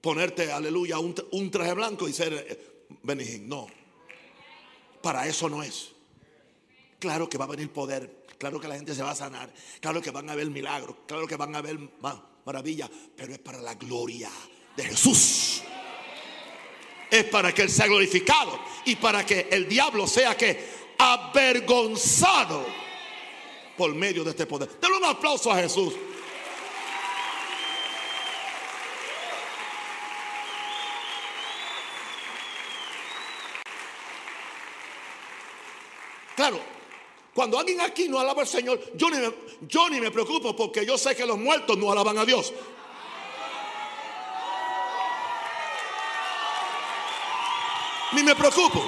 [0.00, 3.48] ponerte, aleluya, un, traje blanco y ser eh, Benijín.
[3.48, 3.66] No,
[5.02, 5.90] para eso no es.
[7.00, 10.00] Claro que va a venir poder, claro que la gente se va a sanar, claro
[10.00, 11.78] que van a ver milagros, claro que van a ver
[12.44, 14.30] maravillas, pero es para la gloria
[14.76, 15.62] de Jesús.
[17.10, 20.64] es para que Él sea glorificado y para que el diablo sea que
[20.98, 22.85] avergonzado
[23.76, 24.68] por medio de este poder.
[24.80, 25.94] Denle un aplauso a Jesús.
[36.34, 36.60] Claro,
[37.34, 40.84] cuando alguien aquí no alaba al Señor, yo ni, me, yo ni me preocupo porque
[40.84, 42.52] yo sé que los muertos no alaban a Dios.
[48.12, 48.82] Ni me preocupo.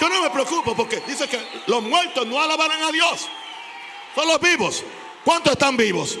[0.00, 3.28] Yo no me preocupo porque dice que los muertos no alabarán a Dios.
[4.14, 4.84] Son los vivos.
[5.24, 6.18] ¿Cuántos están vivos?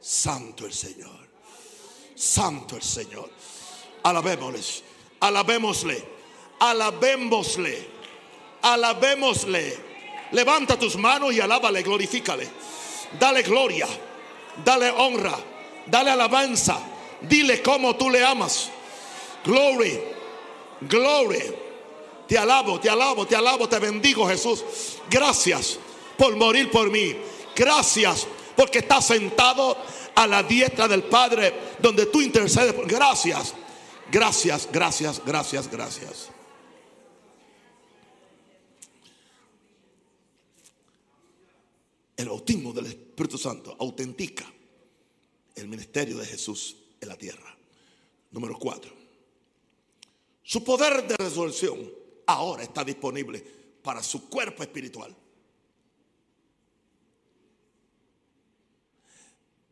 [0.00, 1.28] Santo el Señor.
[2.14, 3.30] Santo el Señor.
[4.02, 4.60] Alabémosle.
[5.20, 6.04] Alabémosle.
[6.60, 7.88] Alabémosle.
[8.62, 9.78] Alabémosle.
[10.32, 12.48] Levanta tus manos y alábale, glorifícale.
[13.18, 13.88] Dale gloria.
[14.64, 15.36] Dale honra.
[15.86, 16.78] Dale alabanza.
[17.20, 18.70] Dile cómo tú le amas.
[19.44, 20.15] Glory.
[20.80, 21.54] Glory.
[22.26, 24.64] Te alabo, te alabo, te alabo, te bendigo Jesús.
[25.08, 25.78] Gracias
[26.18, 27.16] por morir por mí.
[27.54, 29.76] Gracias porque estás sentado
[30.14, 32.74] a la diestra del Padre donde tú intercedes.
[32.86, 33.54] Gracias,
[34.10, 36.30] gracias, gracias, gracias, gracias.
[42.16, 44.50] El bautismo del Espíritu Santo autentica
[45.54, 47.56] el ministerio de Jesús en la tierra.
[48.30, 49.05] Número cuatro.
[50.46, 51.92] Su poder de resurrección
[52.26, 53.44] ahora está disponible
[53.82, 55.12] para su cuerpo espiritual.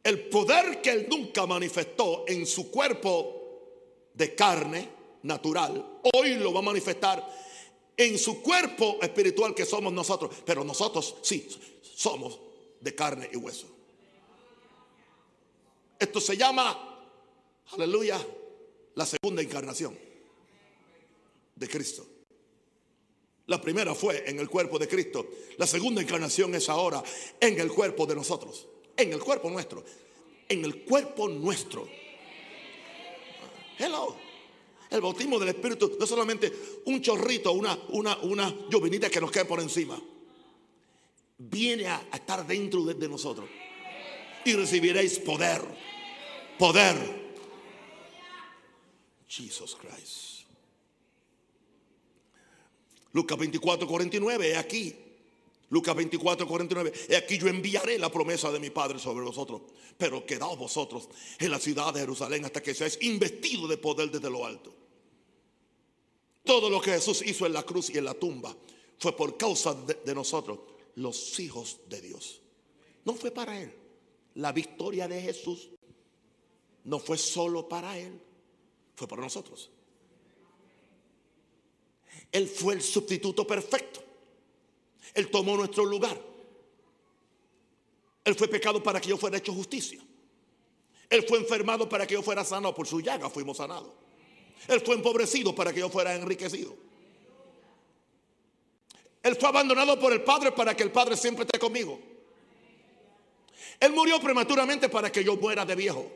[0.02, 4.90] El poder que él nunca manifestó en su cuerpo de carne
[5.22, 7.24] natural, hoy lo va a manifestar
[7.96, 10.34] en su cuerpo espiritual que somos nosotros.
[10.44, 11.48] Pero nosotros sí
[11.82, 12.40] somos
[12.80, 13.68] de carne y hueso.
[16.00, 17.00] Esto se llama,
[17.70, 18.18] aleluya,
[18.96, 20.13] la segunda encarnación
[21.54, 22.06] de Cristo.
[23.46, 25.28] La primera fue en el cuerpo de Cristo.
[25.58, 27.02] La segunda encarnación es ahora
[27.38, 28.66] en el cuerpo de nosotros.
[28.96, 29.84] En el cuerpo nuestro.
[30.48, 31.86] En el cuerpo nuestro.
[33.78, 34.16] Hello.
[34.90, 36.52] El bautismo del Espíritu no es solamente
[36.84, 40.00] un chorrito, una, una, una llovinita que nos cae por encima.
[41.36, 43.48] Viene a, estar dentro de, de nosotros.
[44.44, 45.62] Y recibiréis poder.
[46.58, 46.96] Poder.
[49.26, 50.33] Jesus Christ.
[53.14, 54.94] Lucas 24, 49, he aquí.
[55.70, 59.62] Lucas 24, 49, he aquí yo enviaré la promesa de mi Padre sobre vosotros,
[59.96, 64.28] pero quedaos vosotros en la ciudad de Jerusalén hasta que seáis investidos de poder desde
[64.28, 64.74] lo alto.
[66.44, 68.54] Todo lo que Jesús hizo en la cruz y en la tumba
[68.98, 70.58] fue por causa de, de nosotros,
[70.96, 72.40] los hijos de Dios.
[73.04, 73.72] No fue para Él.
[74.34, 75.70] La victoria de Jesús
[76.82, 78.20] no fue solo para Él,
[78.96, 79.70] fue para nosotros.
[82.34, 84.02] Él fue el sustituto perfecto.
[85.14, 86.20] Él tomó nuestro lugar.
[88.24, 90.02] Él fue pecado para que yo fuera hecho justicia.
[91.08, 92.74] Él fue enfermado para que yo fuera sanado.
[92.74, 93.92] Por su llaga fuimos sanados.
[94.66, 96.74] Él fue empobrecido para que yo fuera enriquecido.
[99.22, 102.00] Él fue abandonado por el Padre para que el Padre siempre esté conmigo.
[103.78, 106.10] Él murió prematuramente para que yo muera de viejo.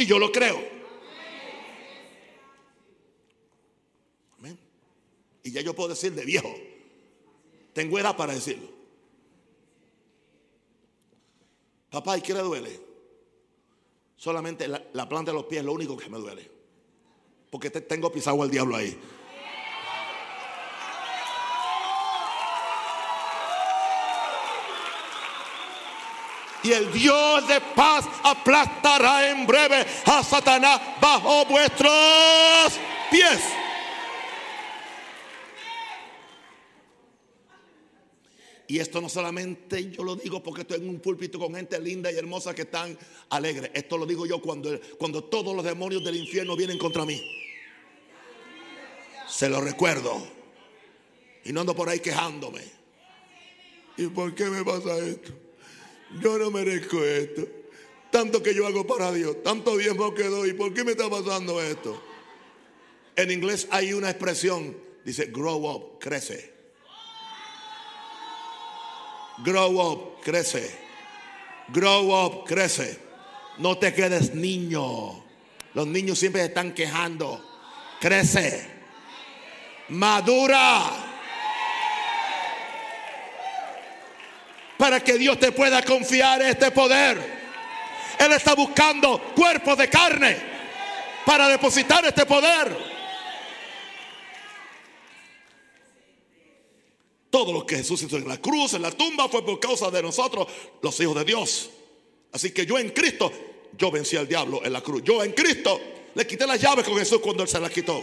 [0.00, 0.58] Y yo lo creo.
[4.38, 4.58] Amén.
[5.42, 6.50] Y ya yo puedo decir de viejo.
[7.74, 8.66] Tengo edad para decirlo.
[11.90, 12.80] Papá, ¿y qué le duele?
[14.16, 16.50] Solamente la, la planta de los pies es lo único que me duele.
[17.50, 18.98] Porque te, tengo pisado al diablo ahí.
[26.62, 32.78] Y el Dios de paz aplastará en breve a Satanás bajo vuestros
[33.10, 33.40] pies.
[38.68, 42.12] Y esto no solamente yo lo digo porque estoy en un púlpito con gente linda
[42.12, 42.96] y hermosa que están
[43.30, 43.72] alegres.
[43.74, 47.20] Esto lo digo yo cuando, cuando todos los demonios del infierno vienen contra mí.
[49.28, 50.24] Se lo recuerdo.
[51.44, 52.62] Y no ando por ahí quejándome.
[53.96, 55.32] ¿Y por qué me pasa esto?
[56.18, 57.46] Yo no merezco esto.
[58.10, 60.52] Tanto que yo hago para Dios, tanto diezmo que doy.
[60.52, 62.02] ¿Por qué me está pasando esto?
[63.14, 66.52] En inglés hay una expresión, dice grow up, crece.
[69.44, 70.70] Grow up, crece.
[71.68, 72.98] Grow up, crece.
[73.58, 75.24] No te quedes niño.
[75.74, 77.42] Los niños siempre están quejando.
[78.00, 78.68] Crece.
[79.90, 81.09] Madura.
[84.80, 87.18] Para que Dios te pueda confiar este poder.
[88.18, 90.38] Él está buscando cuerpos de carne
[91.26, 92.74] para depositar este poder.
[97.28, 100.02] Todo lo que Jesús hizo en la cruz, en la tumba, fue por causa de
[100.02, 100.48] nosotros,
[100.80, 101.68] los hijos de Dios.
[102.32, 103.30] Así que yo en Cristo,
[103.76, 105.02] yo vencí al diablo en la cruz.
[105.04, 105.78] Yo en Cristo
[106.14, 108.02] le quité las llaves con Jesús cuando Él se las quitó.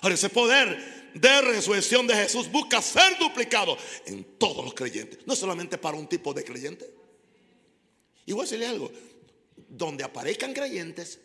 [0.00, 5.20] Ahora ese poder de resurrección de Jesús busca ser duplicado en todos los creyentes.
[5.26, 6.88] No solamente para un tipo de creyente.
[8.26, 8.90] Y voy a decirle algo.
[9.68, 11.18] Donde aparezcan creyentes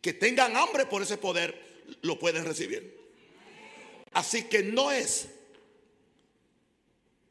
[0.00, 3.02] que tengan hambre por ese poder, lo pueden recibir.
[4.12, 5.28] Así que no es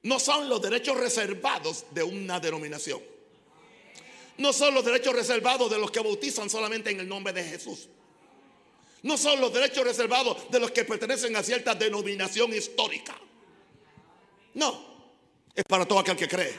[0.03, 3.01] no son los derechos reservados de una denominación.
[4.37, 7.87] No son los derechos reservados de los que bautizan solamente en el nombre de Jesús.
[9.03, 13.15] No son los derechos reservados de los que pertenecen a cierta denominación histórica.
[14.53, 15.07] No,
[15.53, 16.53] es para todo aquel que cree.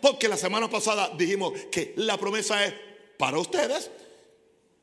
[0.00, 2.72] Porque la semana pasada dijimos que la promesa es
[3.18, 3.90] para ustedes,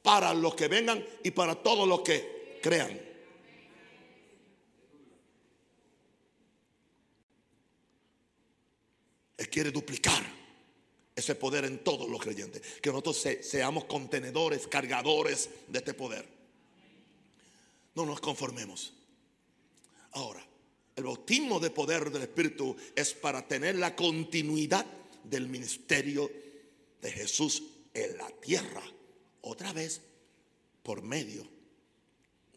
[0.02, 3.00] para los que vengan y para todos los que crean.
[9.38, 10.45] Él quiere duplicar
[11.16, 12.62] ese poder en todos los creyentes.
[12.82, 16.26] Que nosotros seamos contenedores, cargadores de este poder.
[17.96, 18.94] No nos conformemos.
[20.12, 20.46] Ahora,
[20.96, 24.86] el bautismo de poder del Espíritu es para tener la continuidad
[25.24, 26.30] del ministerio
[27.02, 27.64] de Jesús
[27.94, 28.84] en la tierra.
[29.42, 30.02] Otra vez,
[30.84, 31.48] por medio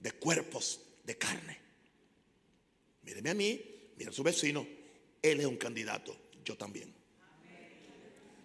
[0.01, 1.59] de cuerpos de carne.
[3.03, 3.61] Míreme a mí,
[3.97, 4.67] mire a su vecino.
[5.23, 6.98] Él es un candidato yo también.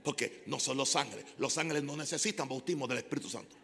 [0.04, 1.26] Porque no son los ángeles.
[1.38, 3.56] Los ángeles no necesitan bautismo del Espíritu Santo.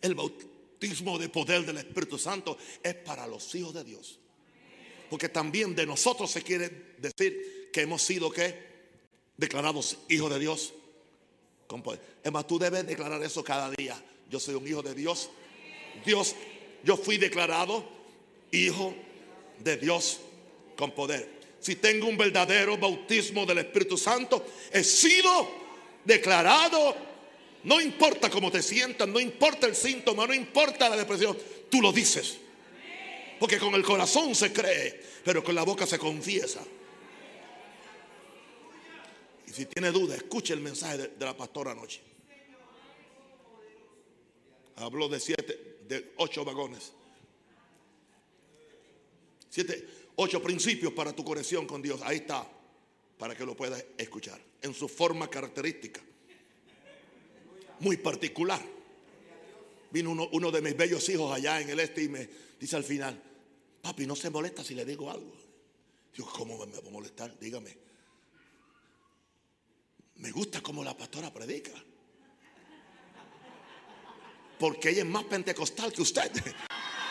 [0.00, 4.18] El bautismo de poder del Espíritu Santo es para los hijos de Dios.
[5.10, 8.72] Porque también de nosotros se quiere decir que hemos sido que
[9.36, 10.72] declarados hijos de Dios.
[12.22, 14.00] Es más, tú debes declarar eso cada día.
[14.30, 15.30] Yo soy un hijo de Dios.
[16.04, 16.34] Dios,
[16.84, 17.84] yo fui declarado
[18.50, 18.94] hijo
[19.58, 20.20] de Dios
[20.76, 25.48] con poder si tengo un verdadero bautismo del Espíritu Santo, he sido
[26.04, 26.96] declarado,
[27.62, 31.38] no importa cómo te sientas, no importa el síntoma, no importa la depresión,
[31.70, 32.38] tú lo dices.
[33.38, 36.64] Porque con el corazón se cree, pero con la boca se confiesa.
[39.46, 42.00] Y si tiene duda, escuche el mensaje de, la pastora anoche.
[44.76, 46.92] Habló de siete, de ocho vagones.
[49.48, 52.00] Siete, Ocho principios para tu conexión con Dios.
[52.02, 52.46] Ahí está,
[53.18, 54.40] para que lo puedas escuchar.
[54.60, 56.00] En su forma característica.
[57.80, 58.62] Muy particular.
[59.90, 63.20] Vino uno, de mis bellos hijos allá en el este y me dice al final,
[63.82, 65.32] papi, no se molesta si le digo algo.
[66.16, 67.38] Digo, ¿cómo me va a molestar?
[67.38, 67.76] Dígame.
[70.16, 71.72] Me gusta como la pastora predica.
[74.58, 76.30] Porque ella es más pentecostal que usted.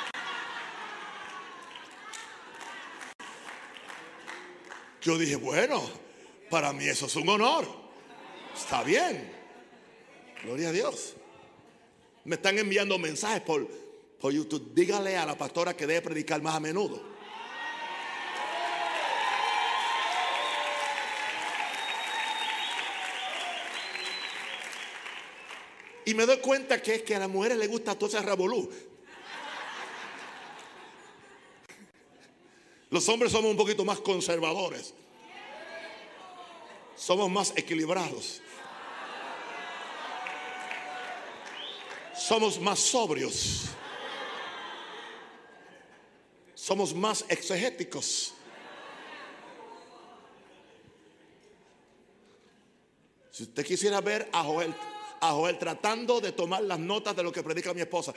[5.01, 5.81] Yo dije, bueno,
[6.49, 7.67] para mí eso es un honor.
[8.55, 9.31] Está bien.
[10.43, 11.15] Gloria a Dios.
[12.23, 13.67] Me están enviando mensajes por,
[14.19, 14.71] por YouTube.
[14.75, 17.01] Dígale a la pastora que debe predicar más a menudo.
[26.05, 28.69] Y me doy cuenta que es que a las mujeres les gusta todo ese revolú.
[32.91, 34.93] Los hombres somos un poquito más conservadores.
[36.95, 38.41] Somos más equilibrados.
[42.13, 43.69] Somos más sobrios.
[46.53, 48.33] Somos más exegéticos.
[53.31, 54.75] Si usted quisiera ver a Joel,
[55.21, 58.13] a Joel tratando de tomar las notas de lo que predica mi esposa.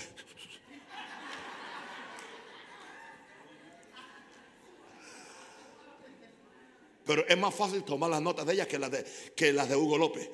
[7.06, 9.04] Pero es más fácil tomar las notas de ella que las de,
[9.36, 10.30] que las de Hugo López.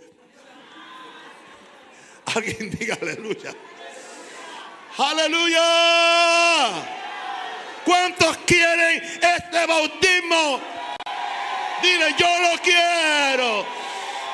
[2.34, 3.54] Alguien diga aleluya.
[4.96, 5.62] Aleluya.
[7.84, 10.60] ¿Cuántos quieren este bautismo?
[11.82, 13.66] Dile, yo lo quiero.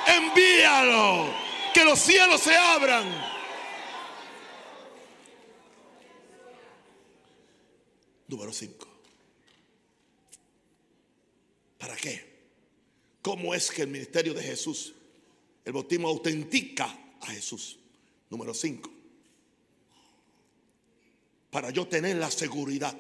[0.06, 1.34] Envíalo.
[1.72, 3.04] Que los cielos se abran.
[8.28, 8.88] Número 5.
[11.78, 12.25] ¿Para qué?
[13.26, 14.94] ¿Cómo es que el ministerio de Jesús,
[15.64, 17.76] el bautismo autentica a Jesús?
[18.30, 18.88] Número 5.
[21.50, 22.96] Para yo tener la seguridad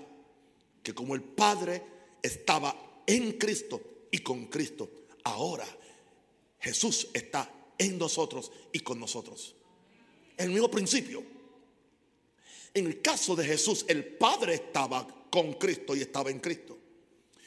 [0.82, 1.80] que como el Padre
[2.20, 4.90] estaba en Cristo y con Cristo.
[5.22, 5.64] Ahora
[6.58, 7.48] Jesús está
[7.78, 9.54] en nosotros y con nosotros.
[10.36, 11.22] El mismo principio.
[12.74, 16.76] En el caso de Jesús, el Padre estaba con Cristo y estaba en Cristo.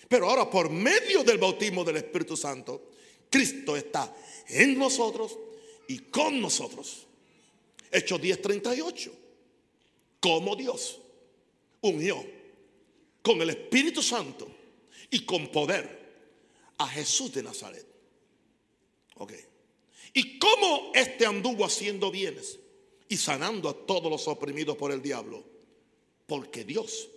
[0.10, 2.90] Pero ahora por medio del bautismo del Espíritu Santo,
[3.30, 4.14] Cristo está
[4.48, 5.38] en nosotros
[5.88, 7.06] y con nosotros.
[7.92, 9.12] Hechos 10:38.
[10.20, 11.00] Como Dios
[11.82, 12.26] unió
[13.22, 14.48] con el Espíritu Santo
[15.12, 16.00] y con poder
[16.80, 17.86] a Jesús de Nazaret.
[19.18, 19.34] Ok.
[20.14, 22.58] ¿Y cómo este anduvo haciendo bienes
[23.08, 25.44] y sanando a todos los oprimidos por el diablo?
[26.26, 27.10] Porque Dios,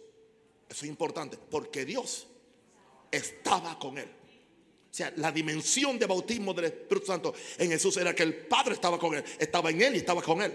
[0.68, 2.26] eso es importante, porque Dios
[3.12, 4.08] estaba con él.
[4.90, 8.74] O sea, la dimensión de bautismo del Espíritu Santo en Jesús era que el Padre
[8.74, 10.52] estaba con él, estaba en él y estaba con él.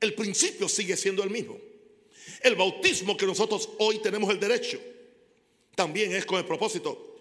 [0.00, 1.56] El principio sigue siendo el mismo.
[2.40, 4.80] El bautismo que nosotros hoy tenemos el derecho
[5.74, 7.16] también es con el propósito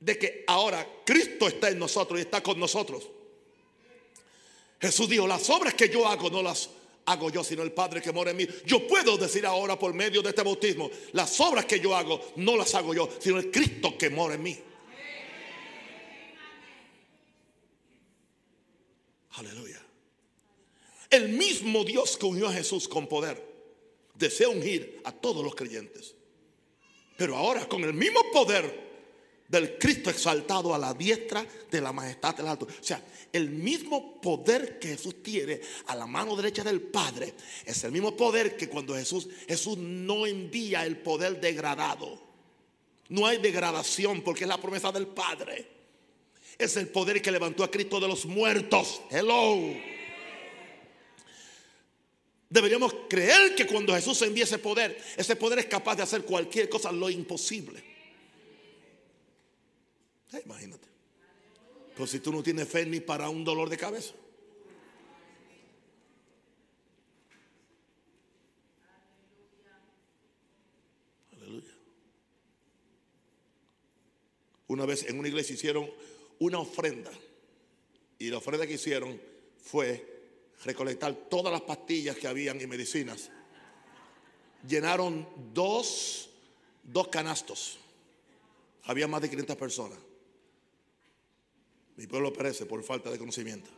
[0.00, 3.08] de que ahora Cristo está en nosotros y está con nosotros.
[4.80, 6.68] Jesús dijo, las obras que yo hago no las
[7.06, 8.46] hago yo, sino el Padre que mora en mí.
[8.66, 12.56] Yo puedo decir ahora por medio de este bautismo, las obras que yo hago no
[12.56, 14.58] las hago yo, sino el Cristo que mora en mí.
[19.32, 19.82] Aleluya.
[21.10, 23.54] El mismo Dios que unió a Jesús con poder
[24.14, 26.14] desea ungir a todos los creyentes.
[27.16, 28.83] Pero ahora con el mismo poder
[29.48, 32.66] del Cristo exaltado a la diestra de la majestad del alto.
[32.66, 37.34] O sea, el mismo poder que Jesús tiene a la mano derecha del Padre
[37.64, 42.22] es el mismo poder que cuando Jesús Jesús no envía el poder degradado.
[43.08, 45.68] No hay degradación porque es la promesa del Padre.
[46.56, 49.02] Es el poder que levantó a Cristo de los muertos.
[49.10, 49.58] Hello.
[52.48, 56.68] Deberíamos creer que cuando Jesús envía ese poder, ese poder es capaz de hacer cualquier
[56.68, 57.93] cosa, lo imposible.
[60.44, 60.88] Imagínate.
[61.94, 64.14] Pero si tú no tienes fe ni para un dolor de cabeza.
[71.32, 71.70] Aleluya.
[74.66, 75.88] Una vez en una iglesia hicieron
[76.40, 77.12] una ofrenda.
[78.18, 79.20] Y la ofrenda que hicieron
[79.58, 80.14] fue
[80.64, 83.30] recolectar todas las pastillas que habían y medicinas.
[84.66, 86.30] Llenaron dos,
[86.82, 87.78] dos canastos.
[88.84, 89.98] Había más de 500 personas.
[91.96, 93.70] Mi pueblo perece por falta de conocimiento.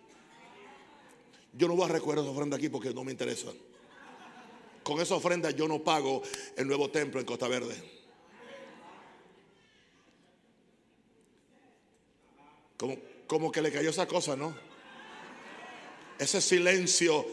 [1.53, 3.49] Yo no voy a recoger esa ofrenda aquí porque no me interesa.
[4.83, 6.23] Con esa ofrenda yo no pago
[6.57, 7.75] el nuevo templo en Costa Verde.
[12.77, 12.97] Como,
[13.27, 14.57] como que le cayó esa cosa, ¿no?
[16.19, 17.27] Ese silencio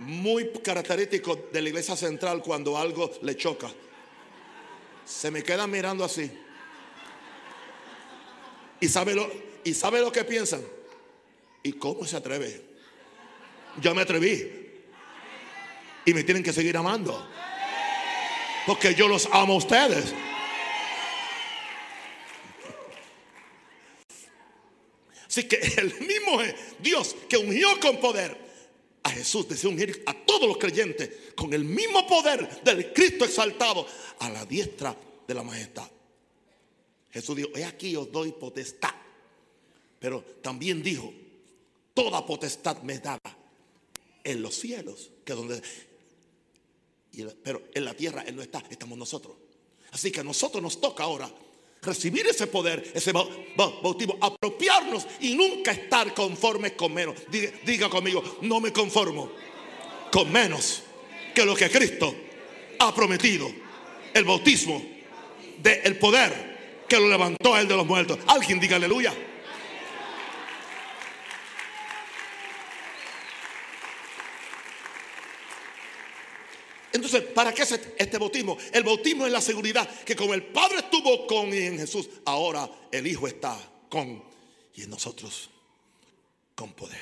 [0.00, 3.70] muy característico de la iglesia central cuando algo le choca.
[5.04, 6.30] Se me queda mirando así.
[8.80, 9.30] Y sabe lo,
[9.64, 10.62] ¿Y sabe lo que piensan?
[11.62, 12.62] ¿Y cómo se atreve?
[13.80, 14.62] Yo me atreví.
[16.04, 17.26] Y me tienen que seguir amando.
[18.66, 20.12] Porque yo los amo a ustedes.
[25.26, 26.40] Así que el mismo
[26.78, 28.44] Dios que ungió con poder
[29.02, 33.86] a Jesús, desea ungir a todos los creyentes con el mismo poder del Cristo exaltado
[34.20, 34.96] a la diestra
[35.26, 35.90] de la majestad.
[37.10, 38.94] Jesús dijo, he aquí os doy potestad
[40.04, 41.10] pero también dijo,
[41.94, 43.22] toda potestad me daba
[44.22, 45.62] en los cielos, que donde,
[47.42, 49.34] pero en la tierra Él no está, estamos nosotros.
[49.92, 51.34] Así que a nosotros nos toca ahora
[51.80, 53.12] recibir ese poder, ese
[53.56, 57.16] bautismo, apropiarnos y nunca estar conformes con menos.
[57.64, 59.32] Diga, conmigo, no me conformo
[60.12, 60.82] con menos
[61.34, 62.14] que lo que Cristo
[62.78, 63.50] ha prometido.
[64.12, 64.84] El bautismo
[65.62, 68.18] del poder que lo levantó a Él de los muertos.
[68.26, 69.14] Alguien diga aleluya.
[76.94, 78.56] Entonces, ¿para qué es este bautismo?
[78.72, 82.70] El bautismo es la seguridad que como el Padre estuvo con y en Jesús, ahora
[82.92, 83.58] el Hijo está
[83.90, 84.22] con
[84.76, 85.50] y en nosotros
[86.54, 87.00] con poder.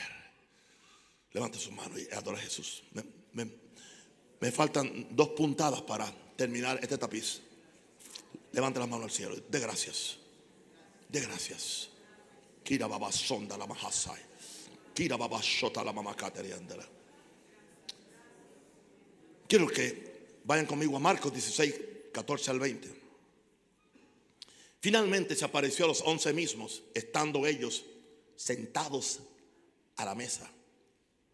[1.34, 2.82] Levante su mano y adora a Jesús.
[3.34, 7.43] Me, faltan dos puntadas para terminar este tapiz.
[8.53, 9.36] Levante la mano al cielo.
[9.47, 10.16] De gracias.
[11.07, 11.90] De gracias.
[12.64, 13.11] Kira baba
[13.59, 14.22] la mahasai.
[14.95, 17.01] Kira baba shota la mamakateriandela.
[19.53, 21.74] Quiero que vayan conmigo a Marcos 16,
[22.11, 22.88] 14 al 20.
[24.80, 27.84] Finalmente se apareció a los once mismos, estando ellos
[28.34, 29.20] sentados
[29.96, 30.50] a la mesa,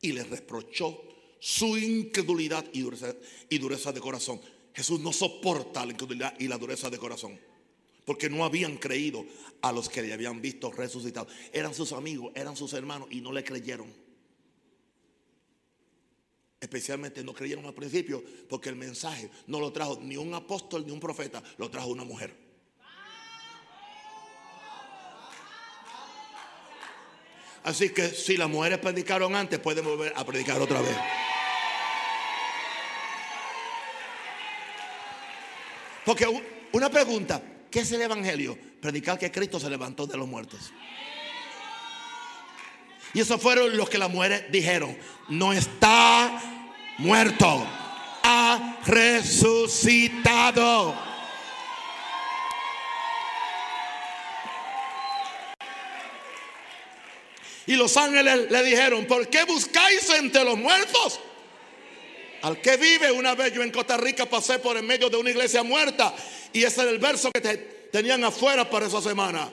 [0.00, 1.00] y les reprochó
[1.38, 3.14] su incredulidad y dureza,
[3.48, 4.40] y dureza de corazón.
[4.74, 7.38] Jesús no soporta la incredulidad y la dureza de corazón.
[8.04, 9.24] porque no habían creído
[9.60, 11.28] a los que le habían visto resucitado.
[11.52, 14.07] Eran sus amigos, eran sus hermanos y no le creyeron.
[16.60, 20.92] Especialmente no creyeron al principio porque el mensaje no lo trajo ni un apóstol ni
[20.92, 22.34] un profeta, lo trajo una mujer.
[27.62, 30.96] Así que si las mujeres predicaron antes, pueden volver a predicar otra vez.
[36.04, 36.26] Porque
[36.72, 38.58] una pregunta, ¿qué es el Evangelio?
[38.80, 40.72] Predicar que Cristo se levantó de los muertos.
[43.14, 44.96] Y esos fueron los que las mujeres dijeron,
[45.28, 46.40] no está
[46.98, 47.66] muerto,
[48.22, 50.28] ha resucitado.
[57.66, 61.20] Y los ángeles le dijeron, ¿por qué buscáis entre los muertos?
[62.42, 65.30] Al que vive, una vez yo en Costa Rica pasé por en medio de una
[65.30, 66.14] iglesia muerta
[66.52, 67.40] y ese era el verso que
[67.92, 69.50] tenían afuera para esa semana.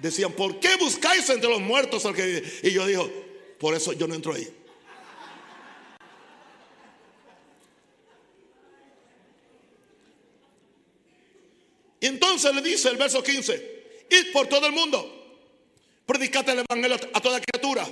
[0.00, 2.52] Decían, ¿por qué buscáis entre los muertos al que vive?
[2.62, 3.10] Y yo digo,
[3.58, 4.48] por eso yo no entro ahí.
[12.00, 15.40] Entonces le dice el verso 15, id por todo el mundo,
[16.04, 17.88] predicate el evangelio a toda criatura.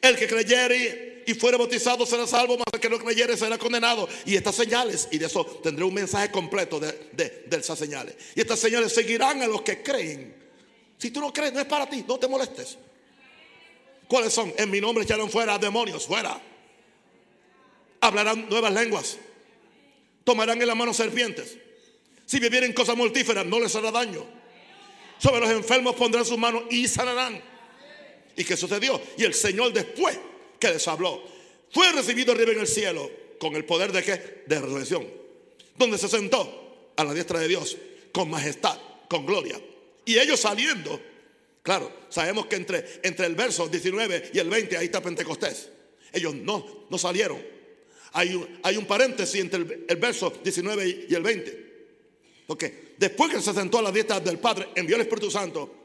[0.00, 4.08] El que creyere y fuere bautizado será salvo, mas el que no creyere será condenado.
[4.24, 8.14] Y estas señales, y de eso tendré un mensaje completo de, de, esas señales.
[8.34, 10.43] Y estas señales seguirán a los que creen.
[11.04, 12.78] Si tú no crees, no es para ti, no te molestes.
[14.08, 14.54] ¿Cuáles son?
[14.56, 16.40] En mi nombre echarán fuera demonios, fuera.
[18.00, 19.18] Hablarán nuevas lenguas.
[20.24, 21.58] Tomarán en la mano serpientes.
[22.24, 24.24] Si vivieren cosas mortíferas, no les hará daño.
[25.18, 27.38] Sobre los enfermos pondrán sus manos y sanarán.
[28.34, 28.98] ¿Y qué sucedió?
[29.18, 30.18] Y el Señor después
[30.58, 31.22] que les habló,
[31.70, 34.44] fue recibido arriba en el cielo con el poder de qué?
[34.46, 35.06] De resurrección.
[35.76, 37.76] Donde se sentó a la diestra de Dios
[38.10, 39.60] con majestad, con gloria.
[40.04, 41.00] Y ellos saliendo,
[41.62, 45.68] claro, sabemos que entre, entre el verso 19 y el 20 ahí está Pentecostés.
[46.12, 47.42] Ellos no, no salieron.
[48.12, 51.64] Hay un, hay un paréntesis entre el, el verso 19 y el 20.
[52.46, 55.82] Porque después que se sentó a la dieta del Padre, envió el Espíritu Santo.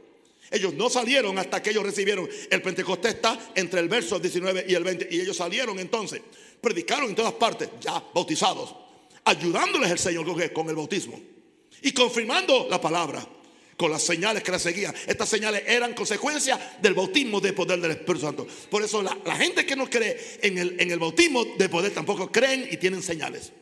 [0.51, 2.27] Ellos no salieron hasta que ellos recibieron.
[2.49, 5.07] El Pentecostés está entre el verso 19 y el 20.
[5.11, 6.21] Y ellos salieron entonces.
[6.59, 8.75] Predicaron en todas partes, ya bautizados.
[9.23, 11.19] Ayudándoles el Señor con el bautismo.
[11.81, 13.25] Y confirmando la palabra
[13.79, 14.93] con las señales que la seguían.
[15.07, 18.45] Estas señales eran consecuencia del bautismo de poder del Espíritu Santo.
[18.69, 22.29] Por eso la, gente que no cree en el, en el bautismo de poder tampoco
[22.29, 23.53] creen y tienen señales.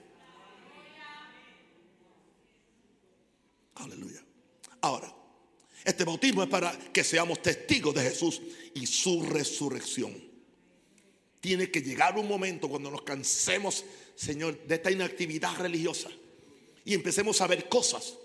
[3.75, 4.23] Aleluya.
[4.81, 5.13] Ahora,
[5.85, 8.41] este bautismo es para que seamos testigos de Jesús
[8.73, 10.19] y su resurrección.
[11.39, 16.09] Tiene que llegar un momento cuando nos cansemos, Señor, de esta inactividad religiosa
[16.83, 18.15] y empecemos a ver cosas.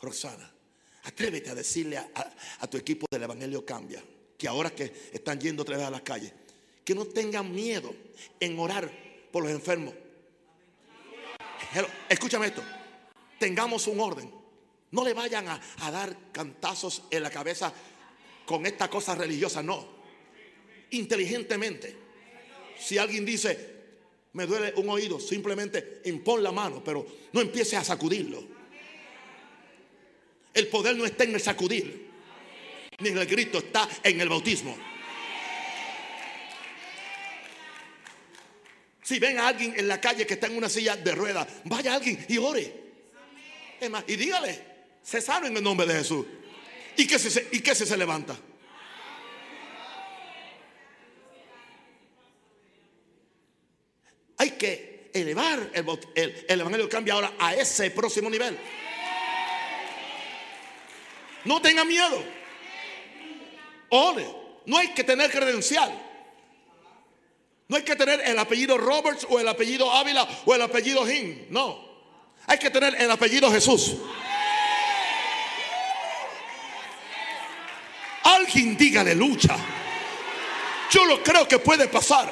[0.00, 0.52] Roxana,
[1.04, 4.02] atrévete a decirle a, tu equipo del Evangelio Cambia,
[4.36, 6.32] que ahora que están yendo otra vez a las calles,
[6.84, 7.94] que no tengan miedo
[8.40, 8.90] en orar
[9.32, 9.94] por los enfermos
[12.08, 12.62] escúchame esto.
[13.38, 14.30] Tengamos un orden.
[14.90, 17.72] No le vayan a, dar cantazos en la cabeza
[18.44, 19.96] con esta cosa religiosa, no.
[20.90, 21.96] Inteligentemente.
[22.78, 23.74] Si alguien dice,
[24.34, 28.55] me duele un oído, simplemente impon la mano, pero no empieces a sacudirlo.
[30.56, 32.08] El poder no está en el sacudir,
[33.00, 34.74] ni en el grito, está en el bautismo.
[39.02, 41.92] Si ven a alguien en la calle que está en una silla de ruedas, vaya
[41.92, 42.72] alguien y ore.
[44.06, 44.64] y dígale,
[45.02, 46.24] se sano en el nombre de Jesús.
[46.96, 48.34] ¿Y qué se, y se levanta?
[54.38, 58.58] Hay que elevar el, el, el Evangelio cambia ahora a ese próximo nivel.
[61.46, 62.22] No tenga miedo.
[63.90, 64.26] Ore.
[64.66, 66.02] No hay que tener credencial.
[67.68, 71.46] No hay que tener el apellido Roberts o el apellido Ávila o el apellido Jim.
[71.50, 71.86] No.
[72.46, 73.94] Hay que tener el apellido Jesús.
[78.22, 79.56] Alguien dígale lucha.
[80.90, 82.30] Yo lo creo que puede pasar.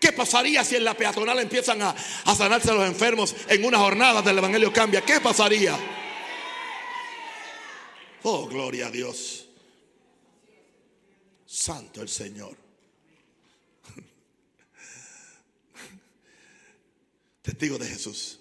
[0.00, 1.94] ¿Qué pasaría si en la peatonal empiezan a,
[2.24, 5.00] a sanarse los enfermos en una jornada del Evangelio cambia?
[5.00, 5.76] ¿Qué pasaría?
[8.24, 9.48] Oh, gloria a Dios.
[11.46, 12.56] Santo el Señor.
[17.42, 18.40] Testigo de Jesús.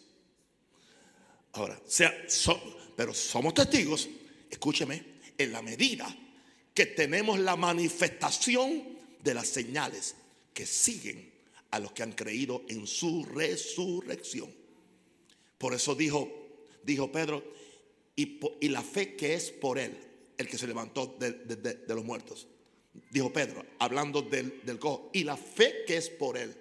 [1.54, 2.12] Ahora, sea,
[2.96, 4.10] pero somos testigos,
[4.50, 6.08] escúcheme, en la medida
[6.74, 10.16] que tenemos la manifestación de las señales
[10.54, 11.32] que siguen
[11.72, 14.54] a los que han creído en su resurrección.
[15.58, 16.32] Por eso dijo,
[16.84, 17.44] dijo Pedro,
[18.18, 19.96] y, la fe que es por él,
[20.38, 22.48] el que se levantó de, los muertos.
[23.12, 26.56] Dijo Pedro, hablando del, cojo, y la fe que es por él,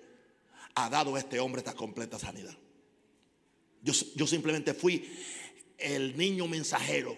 [0.74, 2.54] ha dado a este hombre esta completa sanidad.
[3.82, 5.10] Yo, yo simplemente fui
[5.78, 7.16] el niño mensajero.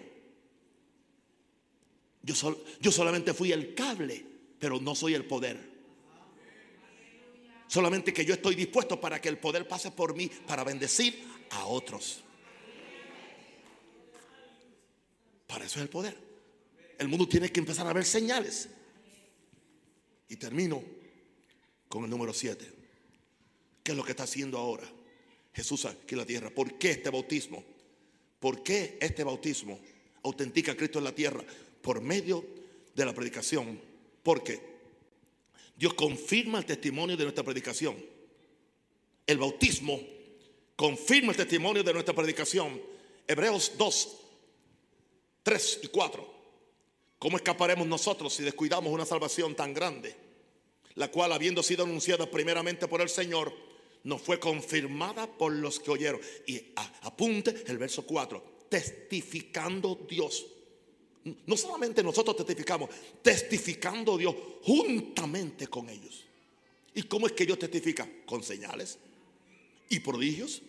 [2.23, 4.25] Yo, yo solamente fui el cable,
[4.57, 5.69] pero no soy el poder.
[7.67, 11.65] Solamente que yo estoy dispuesto para que el poder pase por mí para bendecir a
[11.65, 12.23] otros.
[15.49, 16.15] Para eso es el poder.
[16.99, 18.69] El mundo tiene que empezar a ver señales.
[20.27, 20.83] Y termino
[21.87, 22.71] con el número 7.
[23.81, 24.87] ¿Qué es lo que está haciendo ahora
[25.51, 26.51] Jesús aquí en la tierra?
[26.51, 27.63] ¿Por qué este bautismo?
[28.39, 29.79] ¿Por qué este bautismo
[30.21, 31.43] autentica a Cristo en la tierra?
[31.81, 32.45] Por medio
[32.93, 33.81] de la predicación.
[34.21, 34.61] Porque
[35.75, 37.97] Dios confirma el testimonio de nuestra predicación.
[39.25, 39.99] El bautismo
[40.75, 42.79] confirma el testimonio de nuestra predicación.
[43.27, 44.28] Hebreos 2,
[45.49, 46.33] 3 y 4.
[47.17, 50.15] ¿Cómo escaparemos nosotros si descuidamos una salvación tan grande?
[50.93, 53.51] La cual, habiendo sido anunciada primeramente por el Señor,
[54.03, 56.21] nos fue confirmada por los que oyeron.
[56.45, 56.61] Y
[57.01, 60.45] apunte el verso 4, testificando Dios
[61.45, 62.89] no solamente nosotros testificamos,
[63.21, 66.25] testificando Dios juntamente con ellos.
[66.93, 68.07] ¿Y cómo es que Dios testifica?
[68.25, 68.97] Con señales
[69.89, 70.61] y prodigios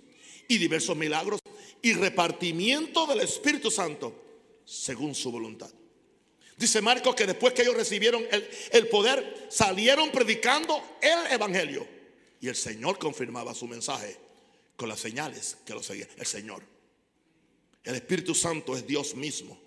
[0.48, 1.40] y diversos milagros
[1.82, 4.29] y repartimiento del Espíritu Santo
[4.70, 5.70] según su voluntad.
[6.56, 8.22] Dice Marcos que después que ellos recibieron
[8.70, 11.86] el, poder, salieron predicando el Evangelio.
[12.40, 14.16] Y el Señor confirmaba su mensaje
[14.76, 16.08] con las señales que lo seguían.
[16.16, 16.62] El Señor.
[17.82, 19.58] El Espíritu Santo es Dios mismo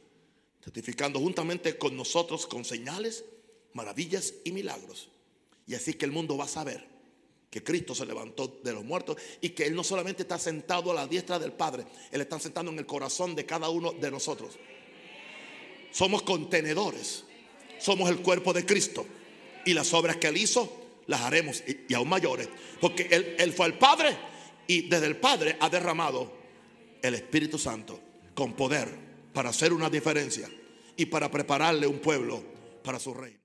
[0.63, 3.25] testificando juntamente con nosotros con señales,
[3.73, 5.09] maravillas y milagros.
[5.67, 6.87] Y así que el mundo va a saber
[7.49, 10.93] que Cristo se levantó de los muertos y que Él no solamente está sentado a
[10.93, 14.57] la diestra del Padre, Él está sentado en el corazón de cada uno de nosotros.
[15.93, 17.23] Somos contenedores,
[17.79, 19.05] somos el cuerpo de Cristo.
[19.65, 22.49] Y las obras que Él hizo las haremos y, aún mayores,
[22.81, 24.17] porque él, él fue el Padre
[24.67, 26.33] y desde el Padre ha derramado
[27.01, 27.99] el Espíritu Santo
[28.33, 28.89] con poder
[29.33, 30.49] para hacer una diferencia
[30.95, 32.43] y para prepararle un pueblo
[32.83, 33.42] para su reino.